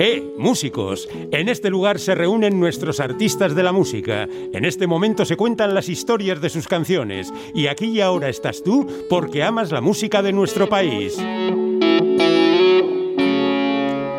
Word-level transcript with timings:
¡Eh, 0.00 0.22
músicos! 0.38 1.08
En 1.32 1.48
este 1.48 1.70
lugar 1.70 1.98
se 1.98 2.14
reúnen 2.14 2.60
nuestros 2.60 3.00
artistas 3.00 3.56
de 3.56 3.64
la 3.64 3.72
música. 3.72 4.28
En 4.52 4.64
este 4.64 4.86
momento 4.86 5.24
se 5.24 5.36
cuentan 5.36 5.74
las 5.74 5.88
historias 5.88 6.40
de 6.40 6.50
sus 6.50 6.68
canciones. 6.68 7.32
Y 7.52 7.66
aquí 7.66 7.86
y 7.86 8.00
ahora 8.00 8.28
estás 8.28 8.62
tú 8.62 8.86
porque 9.10 9.42
amas 9.42 9.72
la 9.72 9.80
música 9.80 10.22
de 10.22 10.32
nuestro 10.32 10.68
país. 10.68 11.18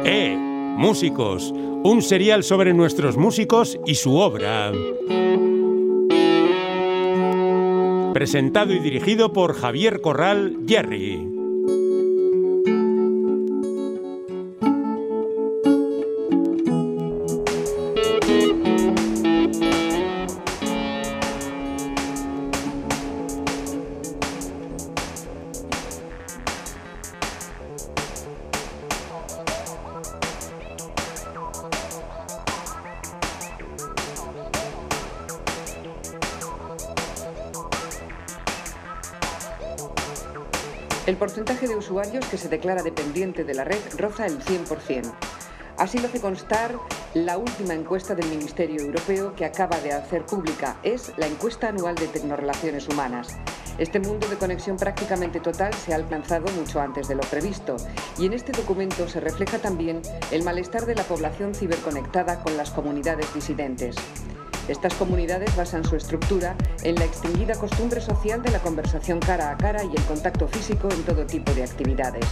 ¡Eh, 0.03 0.35
músicos! 0.37 1.53
Un 1.53 2.01
serial 2.01 2.43
sobre 2.43 2.73
nuestros 2.73 3.15
músicos 3.15 3.79
y 3.85 3.95
su 3.95 4.17
obra. 4.17 4.73
Presentado 8.13 8.73
y 8.73 8.79
dirigido 8.79 9.31
por 9.31 9.53
Javier 9.53 10.01
Corral 10.01 10.57
Jerry. 10.67 11.38
Usuarios 41.99 42.27
que 42.27 42.37
se 42.37 42.47
declara 42.47 42.81
dependiente 42.81 43.43
de 43.43 43.53
la 43.53 43.65
red 43.65 43.81
roza 43.97 44.25
el 44.25 44.39
100%. 44.39 45.11
Así 45.77 45.99
lo 45.99 46.07
hace 46.07 46.21
constar 46.21 46.73
la 47.13 47.37
última 47.37 47.73
encuesta 47.73 48.15
del 48.15 48.29
Ministerio 48.29 48.79
Europeo 48.79 49.35
que 49.35 49.43
acaba 49.43 49.77
de 49.81 49.91
hacer 49.91 50.25
pública. 50.25 50.77
Es 50.83 51.11
la 51.17 51.27
encuesta 51.27 51.67
anual 51.67 51.95
de 51.95 52.07
tecnorelaciones 52.07 52.87
humanas. 52.87 53.37
Este 53.77 53.99
mundo 53.99 54.29
de 54.29 54.37
conexión 54.37 54.77
prácticamente 54.77 55.41
total 55.41 55.73
se 55.73 55.91
ha 55.91 55.97
alcanzado 55.97 56.49
mucho 56.53 56.79
antes 56.79 57.09
de 57.09 57.15
lo 57.15 57.21
previsto 57.23 57.75
y 58.17 58.27
en 58.27 58.33
este 58.33 58.53
documento 58.53 59.09
se 59.09 59.19
refleja 59.19 59.59
también 59.59 60.01
el 60.31 60.43
malestar 60.43 60.85
de 60.85 60.95
la 60.95 61.03
población 61.03 61.53
ciberconectada 61.53 62.41
con 62.41 62.55
las 62.55 62.71
comunidades 62.71 63.33
disidentes. 63.33 63.97
Estas 64.69 64.93
comunidades 64.93 65.55
basan 65.55 65.83
su 65.83 65.95
estructura 65.95 66.55
en 66.83 66.93
la 66.93 67.05
extinguida 67.05 67.55
costumbre 67.55 67.99
social 68.01 68.43
de 68.43 68.51
la 68.51 68.59
conversación 68.59 69.19
cara 69.19 69.49
a 69.49 69.57
cara 69.57 69.83
y 69.83 69.89
el 69.89 70.03
contacto 70.03 70.47
físico 70.47 70.87
en 70.91 71.01
todo 71.03 71.25
tipo 71.25 71.51
de 71.53 71.63
actividades. 71.63 72.25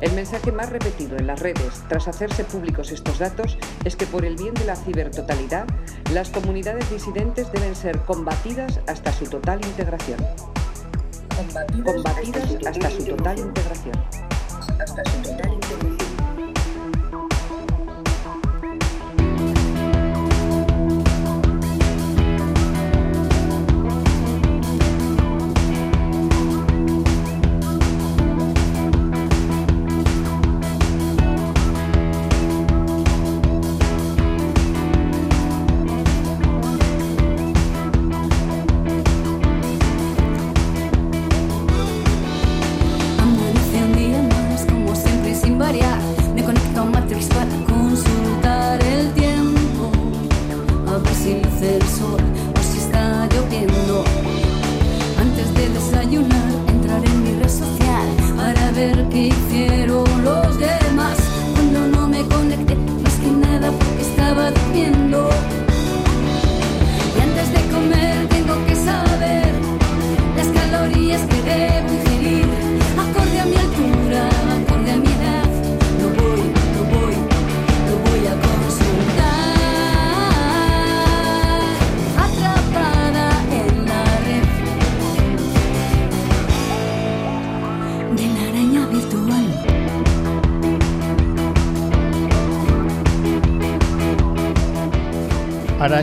El 0.00 0.12
mensaje 0.12 0.50
más 0.50 0.70
repetido 0.70 1.16
en 1.16 1.28
las 1.28 1.38
redes 1.38 1.84
tras 1.88 2.08
hacerse 2.08 2.42
públicos 2.42 2.90
estos 2.90 3.20
datos 3.20 3.58
es 3.84 3.94
que 3.94 4.06
por 4.06 4.24
el 4.24 4.34
bien 4.34 4.54
de 4.54 4.64
la 4.64 4.74
cibertotalidad, 4.74 5.66
las 6.12 6.30
comunidades 6.30 6.90
disidentes 6.90 7.52
deben 7.52 7.76
ser 7.76 8.00
combatidas 8.00 8.80
hasta 8.88 9.12
su 9.12 9.26
total 9.26 9.64
integración. 9.64 10.18
Combatidas, 11.84 12.56
hasta, 12.66 12.90
su 12.90 13.04
total 13.04 13.38
integración. 13.38 13.94
Hasta 14.80 15.04
su 15.04 15.22
total 15.22 15.57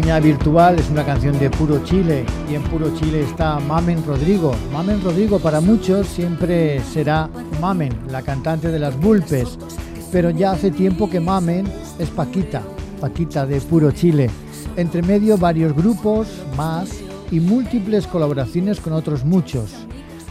Virtual 0.05 0.79
es 0.79 0.89
una 0.89 1.03
canción 1.03 1.37
de 1.39 1.49
Puro 1.49 1.83
Chile 1.83 2.25
y 2.49 2.55
en 2.55 2.63
Puro 2.63 2.95
Chile 2.95 3.21
está 3.21 3.59
Mamen 3.59 4.01
Rodrigo. 4.05 4.55
Mamen 4.71 5.03
Rodrigo 5.03 5.39
para 5.39 5.59
muchos 5.59 6.07
siempre 6.07 6.79
será 6.79 7.29
Mamen, 7.59 7.91
la 8.09 8.21
cantante 8.21 8.69
de 8.69 8.79
las 8.79 8.97
Bulpes, 8.97 9.57
pero 10.13 10.29
ya 10.29 10.51
hace 10.51 10.71
tiempo 10.71 11.09
que 11.09 11.19
Mamen 11.19 11.65
es 11.99 12.09
Paquita, 12.11 12.61
Paquita 13.01 13.45
de 13.45 13.59
Puro 13.59 13.91
Chile. 13.91 14.29
Entre 14.77 15.01
medio 15.01 15.37
varios 15.37 15.75
grupos 15.75 16.27
más 16.55 16.91
y 17.29 17.41
múltiples 17.41 18.07
colaboraciones 18.07 18.79
con 18.79 18.93
otros 18.93 19.25
muchos. 19.25 19.71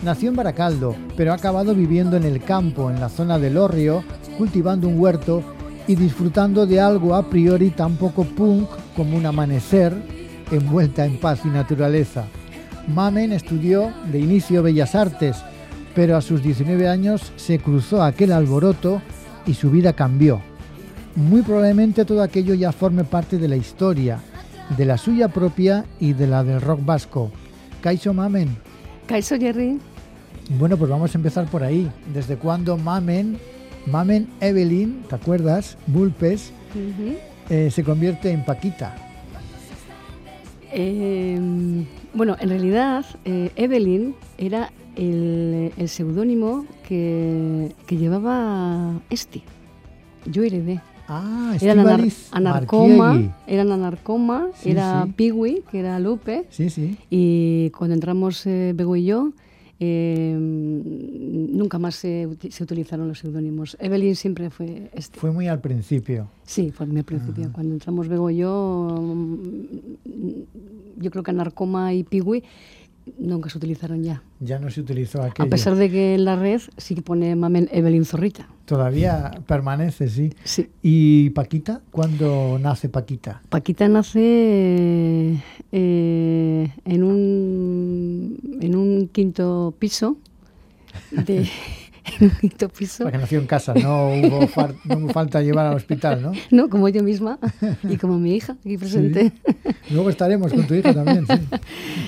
Nació 0.03 0.31
en 0.31 0.37
Baracaldo, 0.37 0.95
pero 1.15 1.33
ha 1.33 1.35
acabado 1.35 1.75
viviendo 1.75 2.17
en 2.17 2.25
el 2.25 2.43
campo, 2.43 2.91
en 2.91 3.01
la 3.01 3.11
zona 3.11 3.39
del 3.39 3.59
Orrio, 3.59 4.03
cultivando 4.39 4.89
un 4.89 4.99
huerto 4.99 5.43
y 5.87 5.95
disfrutando 5.95 6.65
de 6.65 6.81
algo 6.81 7.15
a 7.15 7.29
priori 7.29 7.71
tan 7.71 7.97
poco 7.97 8.25
punk 8.25 8.69
como 8.94 9.16
un 9.16 9.27
amanecer 9.27 9.94
envuelta 10.50 11.05
en 11.05 11.19
paz 11.19 11.41
y 11.44 11.49
naturaleza. 11.49 12.25
Mamen 12.87 13.32
estudió 13.32 13.93
de 14.10 14.19
inicio 14.19 14.62
Bellas 14.62 14.94
Artes, 14.94 15.37
pero 15.94 16.16
a 16.16 16.22
sus 16.22 16.43
19 16.43 16.88
años 16.88 17.32
se 17.37 17.59
cruzó 17.59 18.03
aquel 18.03 18.32
alboroto 18.32 19.00
y 19.47 19.55
su 19.55 19.71
vida 19.71 19.93
cambió. 19.93 20.41
Muy 21.16 21.43
probablemente 21.43 22.05
todo 22.05 22.22
aquello 22.22 22.55
ya 22.55 22.72
forme 22.72 23.05
parte 23.05 23.38
de 23.38 23.49
la 23.49 23.56
historia, 23.56 24.21
de 24.77 24.84
la 24.84 24.99
suya 24.99 25.28
propia 25.28 25.84
y 26.00 26.12
de 26.12 26.26
la 26.26 26.43
del 26.43 26.61
rock 26.61 26.84
vasco. 26.84 27.31
Kaiso 27.81 28.12
Mamen. 28.12 28.56
Kaiso 29.06 29.37
Jerry. 29.37 29.78
Bueno, 30.59 30.76
pues 30.76 30.91
vamos 30.91 31.15
a 31.15 31.19
empezar 31.19 31.47
por 31.47 31.62
ahí. 31.62 31.91
¿Desde 32.12 32.37
cuándo 32.37 32.76
Mamen 32.76 33.38
Mamen 33.87 34.28
Evelyn, 34.41 35.03
¿te 35.09 35.15
acuerdas? 35.15 35.76
Bulpes, 35.87 36.53
eh, 37.50 37.71
se 37.71 37.84
convierte 37.84 38.31
en 38.31 38.44
Paquita. 38.44 38.94
Em, 40.72 41.84
bueno, 42.15 42.37
en 42.41 42.49
realidad 42.49 43.05
eh, 43.25 43.50
Evelyn 43.55 44.15
era 44.38 44.72
el, 44.97 45.72
seudónimo 45.87 46.66
que, 46.88 47.72
llevaba 47.88 49.00
Esti. 49.10 49.43
Yo 50.27 50.43
heredé. 50.43 50.81
Ah, 51.06 51.55
era 51.61 51.73
anarcoma, 52.32 53.37
eran 53.46 53.73
anarcoma, 53.73 54.49
era 54.64 55.06
Piwi, 55.14 55.62
que 55.70 55.81
era 55.81 56.00
Lupe. 56.00 56.46
Sí, 56.49 56.70
sí. 56.70 56.96
Y 57.11 57.70
cuando 57.70 57.94
entramos 57.94 58.46
eh, 58.46 58.73
Bego 58.75 58.96
y 58.96 59.05
yo, 59.05 59.32
eh, 59.84 60.36
nunca 60.38 61.78
más 61.78 61.96
se, 61.96 62.26
utilizaron 62.26 63.08
los 63.08 63.19
seudónimos. 63.19 63.76
Evelyn 63.81 64.16
siempre 64.16 64.50
fue 64.50 64.90
este. 64.94 65.19
Fue 65.19 65.31
muy 65.31 65.48
al 65.48 65.60
principio. 65.60 66.28
Sí, 66.44 66.70
fue 66.70 66.86
muy 66.86 66.98
al 66.98 67.04
principio. 67.04 67.50
Cuando 67.52 67.75
entramos 67.75 68.08
Bego 68.08 68.31
y 68.31 68.36
yo, 68.38 69.14
yo 70.96 71.10
creo 71.10 71.22
que 71.22 71.32
Narcoma 71.32 71.92
y 71.92 72.04
Piwi 72.04 72.44
nunca 73.19 73.50
se 73.50 73.58
utilizaron 73.58 74.02
ya. 74.02 74.22
Ya 74.40 74.58
no 74.58 74.70
se 74.70 74.81
utilizó 74.81 75.22
aquello. 75.22 75.46
A 75.46 75.50
pesar 75.50 75.75
de 75.76 75.90
que 75.90 76.14
en 76.14 76.25
la 76.25 76.36
red 76.36 76.60
sí 76.76 76.94
que 76.94 77.02
pone 77.02 77.36
Mamen 77.36 77.69
Evelyn 77.72 78.04
Zorrita. 78.04 78.48
Todavía 78.64 79.31
permanece, 79.46 80.08
sí. 80.08 80.32
Sí. 80.44 80.70
¿Y 80.82 81.31
Paquita? 81.31 81.82
¿Cuándo 81.90 82.58
nace 82.58 82.88
Paquita? 82.88 83.42
Paquita 83.50 83.88
nace 83.88 85.38
eh, 85.72 86.72
en, 86.84 87.02
un, 87.02 87.94
en 88.61 88.76
un 88.76 89.09
quinto 89.09 89.75
piso 89.79 90.17
de, 91.11 91.49
en 92.21 92.31
un 92.31 92.31
quinto 92.41 92.69
piso. 92.69 93.05
Porque 93.05 93.19
nació 93.19 93.38
en 93.38 93.47
casa, 93.47 93.75
no 93.75 94.09
hubo, 94.09 94.49
no 94.85 94.97
hubo 94.99 95.09
falta 95.09 95.43
llevar 95.43 95.67
al 95.67 95.76
hospital, 95.76 96.23
¿no? 96.23 96.32
No, 96.50 96.69
como 96.69 96.88
yo 96.88 97.03
misma 97.03 97.38
y 97.88 97.97
como 97.97 98.19
mi 98.19 98.35
hija 98.35 98.56
aquí 98.61 98.76
presente. 98.79 99.32
Luego 99.91 100.11
estaremos 100.11 100.53
con 100.53 100.67
tu 100.67 100.75
hija 100.75 100.93
también, 100.93 101.26
sí. 101.26 101.35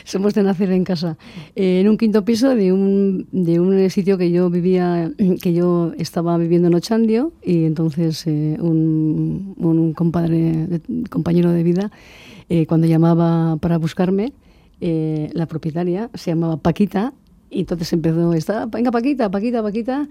Somos 0.04 0.34
de 0.34 0.42
nacer 0.42 0.70
en 0.70 0.84
casa. 0.84 1.16
Eh, 1.54 1.80
en 1.80 1.88
un 1.88 1.96
quinto 1.96 2.24
piso 2.24 2.54
de 2.54 2.72
un, 2.72 3.26
de 3.32 3.60
un 3.60 3.90
sitio 3.90 4.18
que 4.18 4.30
yo 4.30 4.50
vivía, 4.50 5.10
que 5.42 5.52
yo 5.52 5.92
estaba 5.98 6.36
viviendo 6.38 6.68
en 6.68 6.74
Ochandio 6.74 7.32
y 7.42 7.64
entonces 7.64 8.26
eh, 8.26 8.56
un, 8.60 9.54
un 9.58 9.92
compadre, 9.92 10.80
compañero 11.10 11.50
de 11.52 11.62
vida, 11.62 11.90
eh, 12.48 12.66
cuando 12.66 12.86
llamaba 12.86 13.56
para 13.56 13.78
buscarme, 13.78 14.32
la 14.80 15.46
propietaria 15.46 16.10
se 16.14 16.30
llamaba 16.30 16.56
Paquita 16.56 17.12
y 17.50 17.60
entonces 17.60 17.92
empezó, 17.92 18.32
esta, 18.34 18.66
venga 18.66 18.90
Paquita, 18.90 19.30
Paquita, 19.30 19.62
Paquita, 19.62 20.08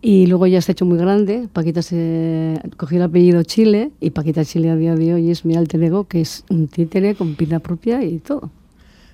y 0.00 0.26
luego 0.26 0.46
ya 0.46 0.60
se 0.62 0.70
ha 0.70 0.74
hecho 0.74 0.86
muy 0.86 0.98
grande, 0.98 1.48
Paquita 1.52 1.82
se 1.82 2.60
cogió 2.76 2.96
el 2.96 3.04
apellido 3.04 3.42
Chile, 3.42 3.92
y 4.00 4.10
Paquita 4.10 4.44
Chile 4.44 4.70
a 4.70 4.76
día 4.76 4.94
de 4.94 5.14
hoy 5.14 5.30
es 5.30 5.44
mi 5.44 5.54
alter 5.54 5.82
ego, 5.82 6.04
que 6.04 6.22
es 6.22 6.44
un 6.48 6.66
títere 6.66 7.14
con 7.14 7.36
vida 7.36 7.58
propia 7.58 8.02
y 8.02 8.18
todo. 8.18 8.50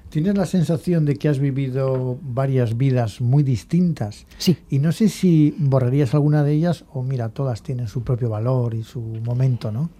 ¿Tienes 0.08 0.36
la 0.36 0.46
sensación 0.46 1.04
de 1.04 1.16
que 1.16 1.28
has 1.28 1.40
vivido 1.40 2.16
varias 2.22 2.76
vidas 2.76 3.20
muy 3.20 3.42
distintas? 3.42 4.26
Sí. 4.38 4.56
Y 4.70 4.78
no 4.78 4.92
sé 4.92 5.08
si 5.08 5.56
borrarías 5.58 6.14
alguna 6.14 6.44
de 6.44 6.52
ellas 6.52 6.84
o 6.92 7.02
mira, 7.02 7.30
todas 7.30 7.62
tienen 7.62 7.88
su 7.88 8.02
propio 8.02 8.28
valor 8.28 8.74
y 8.74 8.84
su 8.84 9.00
momento, 9.00 9.72
¿no? 9.72 9.90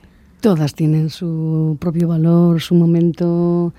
Todas 0.40 0.74
tienen 0.74 1.10
su 1.10 1.76
propio 1.80 2.06
valor, 2.06 2.60
su 2.60 2.76
momento. 2.76 3.74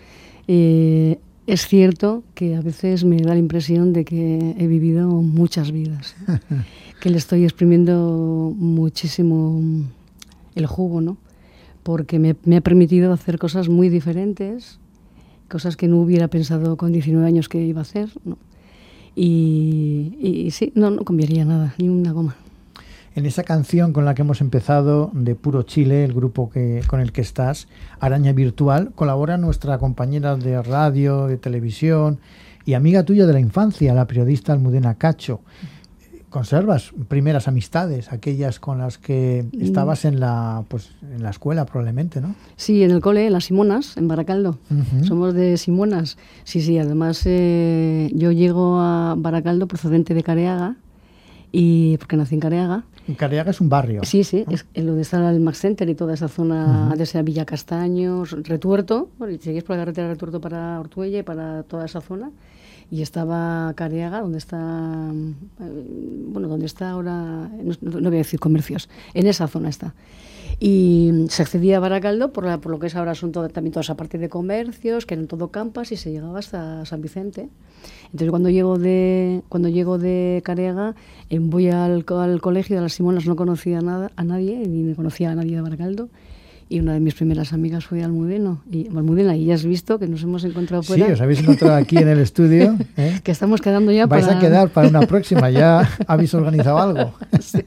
Eh, 0.47 1.19
es 1.47 1.67
cierto 1.67 2.23
que 2.33 2.55
a 2.55 2.61
veces 2.61 3.03
me 3.03 3.17
da 3.17 3.33
la 3.33 3.39
impresión 3.39 3.93
de 3.93 4.03
que 4.05 4.55
he 4.57 4.67
vivido 4.67 5.07
muchas 5.09 5.71
vidas, 5.71 6.15
que 7.01 7.09
le 7.09 7.17
estoy 7.17 7.43
exprimiendo 7.43 8.53
muchísimo 8.55 9.61
el 10.55 10.65
jugo, 10.65 11.01
¿no? 11.01 11.17
Porque 11.83 12.17
me, 12.17 12.57
ha 12.57 12.61
permitido 12.61 13.13
hacer 13.13 13.37
cosas 13.37 13.69
muy 13.69 13.89
diferentes, 13.89 14.79
cosas 15.47 15.77
que 15.77 15.87
no 15.87 16.01
hubiera 16.01 16.27
pensado 16.27 16.77
con 16.77 16.91
19 16.91 17.27
años 17.27 17.47
que 17.47 17.63
iba 17.63 17.81
a 17.81 17.83
hacer, 17.83 18.09
¿no? 18.23 18.37
Y, 19.15 20.17
y 20.19 20.51
sí, 20.51 20.71
no, 20.75 20.89
no 20.89 21.03
cambiaría 21.05 21.45
nada, 21.45 21.75
ni 21.77 21.89
una 21.89 22.11
goma 22.11 22.35
en 23.15 23.25
esa 23.25 23.43
canción 23.43 23.93
con 23.93 24.03
la 24.03 24.13
que 24.13 24.21
hemos 24.21 24.41
empezado 24.41 25.09
de 25.13 25.35
Puro 25.35 25.63
Chile, 25.63 26.03
el 26.03 26.13
grupo 26.13 26.49
que, 26.49 26.81
con 26.85 26.99
el 26.99 27.13
que 27.13 27.21
estás, 27.21 27.67
Araña 27.99 28.33
Virtual, 28.33 28.91
colabora 28.93 29.37
nuestra 29.37 29.77
compañera 29.77 30.35
de 30.35 30.61
radio, 30.61 31.27
de 31.27 31.37
televisión 31.37 32.19
y 32.65 32.73
amiga 32.73 33.03
tuya 33.03 33.25
de 33.25 33.33
la 33.33 33.39
infancia, 33.39 33.93
la 33.93 34.05
periodista 34.05 34.51
Almudena 34.51 34.95
Cacho. 34.95 35.39
¿Conservas 36.29 36.91
primeras 37.07 37.47
amistades, 37.47 38.11
aquellas 38.11 38.59
con 38.59 38.79
las 38.79 38.97
que 38.97 39.45
estabas 39.57 40.03
en 40.03 40.19
la, 40.19 40.65
pues, 40.67 40.91
en 41.01 41.23
la 41.23 41.29
escuela 41.29 41.65
probablemente, 41.65 42.19
no? 42.19 42.35
Sí, 42.57 42.83
en 42.83 42.91
el 42.91 42.99
cole, 42.99 43.27
en 43.27 43.31
las 43.31 43.45
Simonas, 43.45 43.95
en 43.95 44.09
Baracaldo. 44.09 44.59
Somos 45.03 45.33
de 45.33 45.55
Simonas. 45.55 46.17
Sí, 46.43 46.59
sí, 46.59 46.77
además 46.77 47.21
eh, 47.23 48.11
yo 48.13 48.33
llego 48.33 48.81
a 48.81 49.15
Baracaldo 49.17 49.69
procedente 49.69 50.13
de 50.13 50.23
Careaga, 50.23 50.75
y 51.57 51.97
porque 51.99 52.17
nací 52.17 52.35
en 52.35 52.41
Careaga. 52.41 52.83
Careaga 53.15 53.51
es 53.51 53.61
un 53.61 53.69
barrio. 53.69 54.01
Sí, 54.03 54.25
sí, 54.25 54.43
es 54.49 54.65
en 54.73 54.87
donde 54.87 55.03
está 55.03 55.29
el 55.29 55.39
Max 55.39 55.59
Center 55.59 55.87
y 55.87 55.95
toda 55.95 56.13
esa 56.13 56.27
zona, 56.27 56.93
de 56.97 57.03
esa 57.03 57.21
Villa 57.21 57.45
Castaños, 57.45 58.31
Retuerto, 58.43 59.09
seguís 59.39 59.63
por 59.63 59.77
la 59.77 59.83
carretera 59.83 60.09
Retuerto 60.09 60.41
para 60.41 60.77
Ortuella 60.81 61.19
y 61.19 61.23
para 61.23 61.63
toda 61.63 61.85
esa 61.85 62.01
zona. 62.01 62.31
Y 62.91 63.01
estaba 63.01 63.73
Careaga, 63.75 64.19
donde 64.19 64.37
está, 64.37 64.57
eh, 65.61 65.85
bueno, 66.27 66.49
donde 66.49 66.65
está 66.65 66.89
ahora, 66.89 67.49
no, 67.81 68.01
voy 68.01 68.15
a 68.15 68.17
decir 68.17 68.39
comercios, 68.39 68.89
en 69.13 69.25
esa 69.27 69.47
zona 69.47 69.69
está. 69.69 69.93
Y 70.59 71.25
se 71.29 71.41
accedía 71.43 71.77
a 71.77 71.79
Baracaldo 71.79 72.31
por, 72.31 72.59
por 72.59 72.71
lo 72.71 72.79
que 72.79 72.87
es 72.87 72.95
ahora 72.95 73.15
son 73.15 73.31
también 73.31 73.71
toda 73.71 73.81
esa 73.81 73.95
parte 73.95 74.17
de 74.17 74.29
comercios, 74.29 75.05
que 75.05 75.15
eran 75.15 75.27
todo 75.27 75.49
campas, 75.49 75.91
y 75.91 75.97
se 75.97 76.11
llegaba 76.11 76.39
hasta 76.39 76.85
San 76.85 77.01
Vicente. 77.01 77.49
Entonces 78.05 78.29
cuando 78.29 78.49
llego 78.49 78.77
de, 78.77 79.41
cuando 79.49 79.69
llego 79.69 79.97
de 79.97 80.41
Careaga, 80.45 80.95
eh, 81.29 81.39
voy 81.39 81.69
al, 81.69 82.05
al, 82.07 82.41
colegio 82.41 82.77
de 82.77 82.81
las 82.81 82.93
Simonas, 82.93 83.25
no 83.25 83.35
conocía 83.35 83.81
nada, 83.81 84.11
a 84.15 84.23
nadie, 84.23 84.57
ni 84.67 84.83
me 84.83 84.95
conocía 84.95 85.31
a 85.31 85.35
nadie 85.35 85.55
de 85.55 85.61
Baracaldo. 85.61 86.09
Y 86.67 86.79
una 86.79 86.93
de 86.93 86.99
mis 86.99 87.13
primeras 87.13 87.53
amigas 87.53 87.85
fue 87.85 88.03
Almudeno, 88.03 88.63
y, 88.71 88.87
Almudena, 88.87 89.35
y 89.35 89.45
ya 89.45 89.53
has 89.53 89.65
visto 89.65 89.99
que 89.99 90.07
nos 90.07 90.23
hemos 90.23 90.43
encontrado 90.45 90.81
fuera. 90.81 91.05
Sí, 91.05 91.11
os 91.11 91.21
habéis 91.21 91.41
encontrado 91.41 91.75
aquí 91.75 91.97
en 91.97 92.07
el 92.07 92.19
estudio. 92.19 92.75
¿eh? 92.97 93.19
que 93.23 93.31
estamos 93.31 93.61
quedando 93.61 93.91
ya 93.91 94.07
Vais 94.07 94.27
a 94.27 94.39
quedar 94.39 94.69
para 94.69 94.87
una 94.87 95.01
próxima, 95.01 95.51
ya 95.51 95.87
habéis 96.07 96.33
organizado 96.33 96.79
algo. 96.79 97.13
sí. 97.39 97.59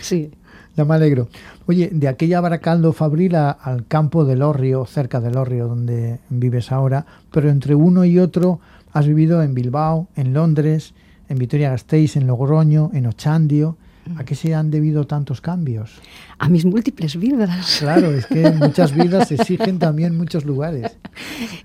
sí. 0.00 0.30
Ya 0.76 0.84
me 0.84 0.94
alegro. 0.94 1.28
Oye, 1.66 1.88
de 1.92 2.06
aquella 2.08 2.40
Baracaldo 2.40 2.92
Fabril 2.92 3.34
al 3.34 3.86
campo 3.88 4.24
del 4.24 4.42
Orrio, 4.42 4.84
cerca 4.84 5.20
del 5.20 5.36
Orrio, 5.36 5.68
donde 5.68 6.18
vives 6.28 6.70
ahora, 6.70 7.06
pero 7.32 7.48
entre 7.48 7.74
uno 7.74 8.04
y 8.04 8.18
otro 8.18 8.60
Has 8.96 9.06
vivido 9.06 9.42
en 9.42 9.52
Bilbao, 9.52 10.08
en 10.16 10.32
Londres, 10.32 10.94
en 11.28 11.36
Vitoria-Gasteiz, 11.36 12.16
en 12.16 12.26
Logroño, 12.26 12.90
en 12.94 13.04
Ochandio. 13.04 13.76
¿A 14.16 14.24
qué 14.24 14.34
se 14.34 14.54
han 14.54 14.70
debido 14.70 15.06
tantos 15.06 15.42
cambios? 15.42 16.00
A 16.38 16.48
mis 16.48 16.64
múltiples 16.64 17.18
vidas. 17.18 17.76
Claro, 17.78 18.10
es 18.10 18.24
que 18.24 18.50
muchas 18.58 18.94
vidas 18.94 19.30
exigen 19.32 19.78
también 19.78 20.16
muchos 20.16 20.46
lugares. 20.46 20.96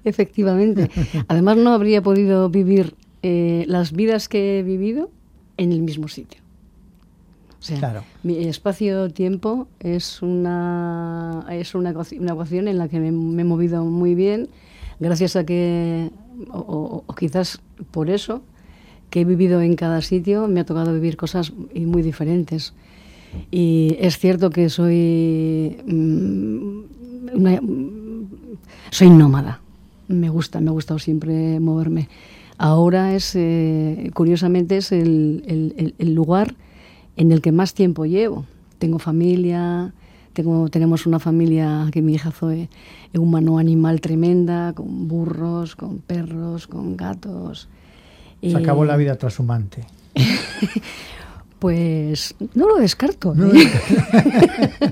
Efectivamente. 0.03 0.91
Además, 1.29 1.55
no 1.55 1.71
habría 1.71 2.01
podido 2.01 2.49
vivir 2.49 2.95
eh, 3.23 3.63
las 3.69 3.93
vidas 3.93 4.27
que 4.27 4.59
he 4.59 4.63
vivido 4.63 5.09
en 5.55 5.71
el 5.71 5.83
mismo 5.83 6.09
sitio. 6.09 6.40
O 7.61 7.63
sea, 7.63 7.77
claro. 7.77 8.03
mi 8.23 8.39
espacio-tiempo 8.47 9.67
es 9.79 10.23
una, 10.23 11.45
es 11.51 11.75
una, 11.75 11.91
ecuación 11.91 12.67
en 12.67 12.79
la 12.79 12.87
que 12.87 12.99
me, 12.99 13.11
me 13.11 13.43
he 13.43 13.45
movido 13.45 13.85
muy 13.85 14.15
bien, 14.15 14.49
gracias 14.99 15.35
a 15.35 15.45
que 15.45 16.09
o, 16.49 17.03
quizás 17.17 17.61
por 17.91 18.09
eso 18.09 18.41
que 19.11 19.21
he 19.21 19.25
vivido 19.25 19.61
en 19.61 19.75
cada 19.75 20.01
sitio 20.01 20.47
me 20.47 20.61
ha 20.61 20.65
tocado 20.65 20.93
vivir 20.93 21.17
cosas 21.17 21.53
muy 21.75 22.01
diferentes. 22.01 22.73
Y 23.49 23.95
es 23.99 24.17
cierto 24.17 24.49
que 24.49 24.69
soy 24.69 25.77
mm, 25.85 26.81
soy 28.89 29.09
nómada. 29.09 29.61
Me 30.07 30.29
gusta, 30.29 30.59
me 30.59 30.69
ha 30.69 30.73
gustado 30.73 30.99
siempre 30.99 31.59
moverme. 31.59 32.09
Ahora 32.57 33.15
es, 33.15 33.35
eh, 33.35 34.11
curiosamente, 34.13 34.77
es 34.77 34.91
el, 34.91 35.93
el, 35.97 36.13
lugar 36.13 36.55
en 37.17 37.31
el 37.31 37.41
que 37.41 37.51
más 37.51 37.73
tiempo 37.73 38.05
llevo. 38.05 38.45
Tengo 38.79 38.99
familia, 38.99 39.93
tengo, 40.33 40.69
tenemos 40.69 41.05
una 41.05 41.19
familia 41.19 41.87
que 41.91 42.01
mi 42.01 42.13
hija 42.13 42.31
Zoe 42.31 42.69
es 43.13 43.19
un 43.19 43.31
mano 43.31 43.57
animal 43.57 44.01
tremenda, 44.01 44.73
con 44.73 45.07
burros, 45.07 45.75
con 45.75 45.99
perros, 45.99 46.67
con 46.67 46.97
gatos. 46.97 47.67
Se 48.41 48.57
acabó 48.57 48.85
la 48.85 48.97
vida 48.97 49.15
transhumante. 49.15 49.85
pues 51.59 52.33
no 52.55 52.67
lo 52.67 52.77
descarto. 52.77 53.35
¿eh? 53.35 53.69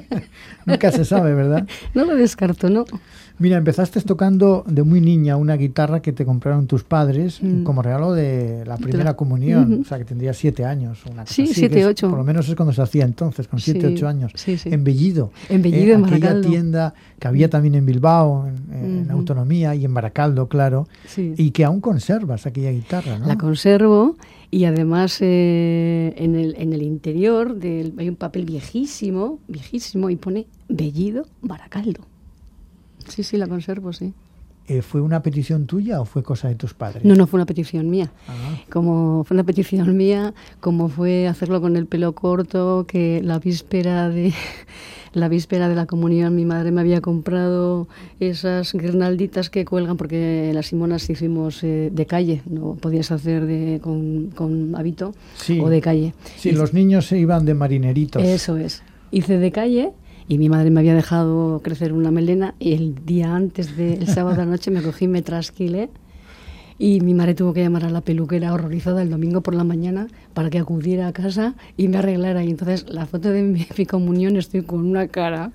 Nunca 0.66 0.92
se 0.92 1.04
sabe, 1.04 1.34
¿verdad? 1.34 1.68
No 1.96 2.06
lo 2.06 2.16
descarto, 2.16 2.70
no. 2.70 2.86
Mira, 3.40 3.56
empezaste 3.58 4.02
tocando 4.02 4.66
de 4.68 4.84
muy 4.84 5.00
niña 5.00 5.38
una 5.38 5.56
guitarra 5.56 6.02
que 6.02 6.12
te 6.12 6.26
compraron 6.26 6.68
tus 6.68 6.84
padres 6.84 7.42
mm. 7.42 7.64
como 7.64 7.82
regalo 7.82 8.14
de 8.14 8.66
la 8.66 8.78
primera 8.78 9.16
comunión, 9.16 9.82
o 9.82 9.86
sea, 9.86 9.98
que 9.98 10.04
tendría 10.04 10.34
siete 10.34 10.66
años. 10.66 11.00
Una 11.10 11.26
sí, 11.26 11.48
siete, 11.48 11.86
ocho. 11.86 12.10
Por 12.10 12.18
lo 12.18 12.26
menos 12.26 12.50
es 12.50 12.56
cuando 12.56 12.74
se 12.74 12.82
hacía 12.82 13.06
entonces, 13.06 13.48
con 13.48 13.60
siete, 13.60 13.88
ocho 13.88 14.10
años. 14.10 14.34
Sí, 14.36 14.58
sí. 14.58 14.70
En 14.72 14.84
Bellido. 14.84 15.32
En 15.48 15.62
Bellido, 15.62 15.96
en 15.96 16.04
eh, 16.04 16.08
Aquella 16.08 16.42
tienda 16.42 16.94
que 17.18 17.28
había 17.28 17.50
también 17.50 17.76
en 17.76 17.86
Bilbao, 17.86 18.48
en, 18.72 19.10
Autonomía 19.10 19.74
y 19.74 19.86
en 19.86 19.94
Baracaldo, 19.94 20.48
claro. 20.48 20.88
Y 21.16 21.52
que 21.52 21.64
aún 21.64 21.80
conservas 21.80 22.46
aquella 22.46 22.72
guitarra, 22.72 23.20
¿no? 23.20 23.28
La 23.28 23.38
conservo 23.38 24.18
y 24.52 24.66
además 24.66 25.20
eh, 25.22 26.14
en, 26.18 26.36
el, 26.36 26.56
en 26.58 26.74
el 26.74 26.82
interior 26.82 27.56
del, 27.56 27.94
hay 27.98 28.10
un 28.10 28.16
papel 28.16 28.46
viejísimo, 28.46 29.40
viejísimo, 29.48 30.10
y 30.10 30.16
pone 30.16 30.48
Bellido 30.68 31.26
Baracaldo. 31.42 32.02
Sí, 33.10 33.24
sí, 33.24 33.38
la 33.38 33.48
conservo, 33.48 33.92
sí. 33.94 34.14
Eh, 34.70 34.84
¿Fue 34.84 35.02
una 35.02 35.24
petición 35.24 35.66
tuya 35.66 36.00
o 36.00 36.06
fue 36.06 36.22
cosa 36.22 36.48
de 36.48 36.54
tus 36.54 36.76
padres? 36.76 37.04
No, 37.04 37.16
no 37.16 37.26
fue 37.26 37.40
una 37.40 37.48
petición 37.48 37.90
mía. 37.90 38.12
Ah. 38.28 38.56
Como 38.70 39.24
fue 39.24 39.34
una 39.34 39.44
petición 39.44 39.98
mía, 39.98 40.36
como 40.60 40.90
fue 40.90 41.28
hacerlo 41.28 41.60
con 41.60 41.76
el 41.76 41.88
pelo 41.88 42.14
corto, 42.14 42.86
que 42.88 43.20
la 43.24 43.40
víspera 43.40 44.10
de 44.10 44.32
la 45.14 45.28
víspera 45.28 45.70
de 45.70 45.74
la 45.74 45.88
comunión 45.88 46.36
mi 46.36 46.46
madre 46.46 46.72
me 46.72 46.82
había 46.82 47.02
comprado 47.02 47.88
esas 48.20 48.72
guirnalditas 48.74 49.50
que 49.50 49.66
cuelgan 49.66 49.98
porque 49.98 50.52
las 50.54 50.68
simonas 50.68 51.10
hicimos 51.10 51.64
eh, 51.64 51.90
de 51.92 52.06
calle, 52.06 52.44
no 52.48 52.76
podías 52.76 53.12
hacer 53.12 53.48
de, 53.48 53.80
con, 53.82 54.28
con 54.36 54.76
hábito 54.76 55.16
o 55.62 55.70
de 55.70 55.82
calle. 55.82 56.14
Sí, 56.38 56.52
los 56.52 56.76
niños 56.76 57.08
se 57.08 57.18
iban 57.18 57.44
de 57.44 57.56
marineritos. 57.56 58.22
Eso 58.22 58.56
es. 58.58 58.84
Hice 59.10 59.40
de 59.40 59.52
calle 59.52 59.94
y 60.30 60.38
mi 60.38 60.48
madre 60.48 60.70
me 60.70 60.80
había 60.80 60.94
dejado 60.94 61.60
crecer 61.64 61.92
una 61.92 62.12
melena 62.12 62.54
y 62.60 62.74
el 62.74 63.04
día 63.04 63.36
antes 63.36 63.76
del 63.76 64.08
sábado 64.16 64.36
de 64.36 64.46
la 64.46 64.52
noche 64.52 64.70
me 64.70 64.84
cogí, 64.84 65.08
me 65.08 65.24
trasquilé 65.24 65.90
Y 66.78 67.02
mi 67.02 67.16
madre 67.16 67.34
tuvo 67.34 67.52
que 67.52 67.64
llamar 67.64 67.84
a 67.84 67.90
la 67.90 68.02
peluquera 68.02 68.54
horrorizada 68.54 69.02
el 69.02 69.10
domingo 69.10 69.42
por 69.42 69.56
la 69.56 69.64
mañana 69.64 70.08
para 70.36 70.52
que 70.52 70.60
acudiera 70.60 71.08
a 71.08 71.14
casa 71.14 71.56
y 71.78 71.88
me 71.88 71.98
arreglara. 71.98 72.44
Y 72.44 72.52
entonces 72.52 72.86
la 72.88 73.08
foto 73.08 73.32
de 73.32 73.42
mi, 73.42 73.66
comunión 73.90 74.38
estoy 74.38 74.62
con 74.62 74.86
una 74.86 75.08
cara, 75.08 75.52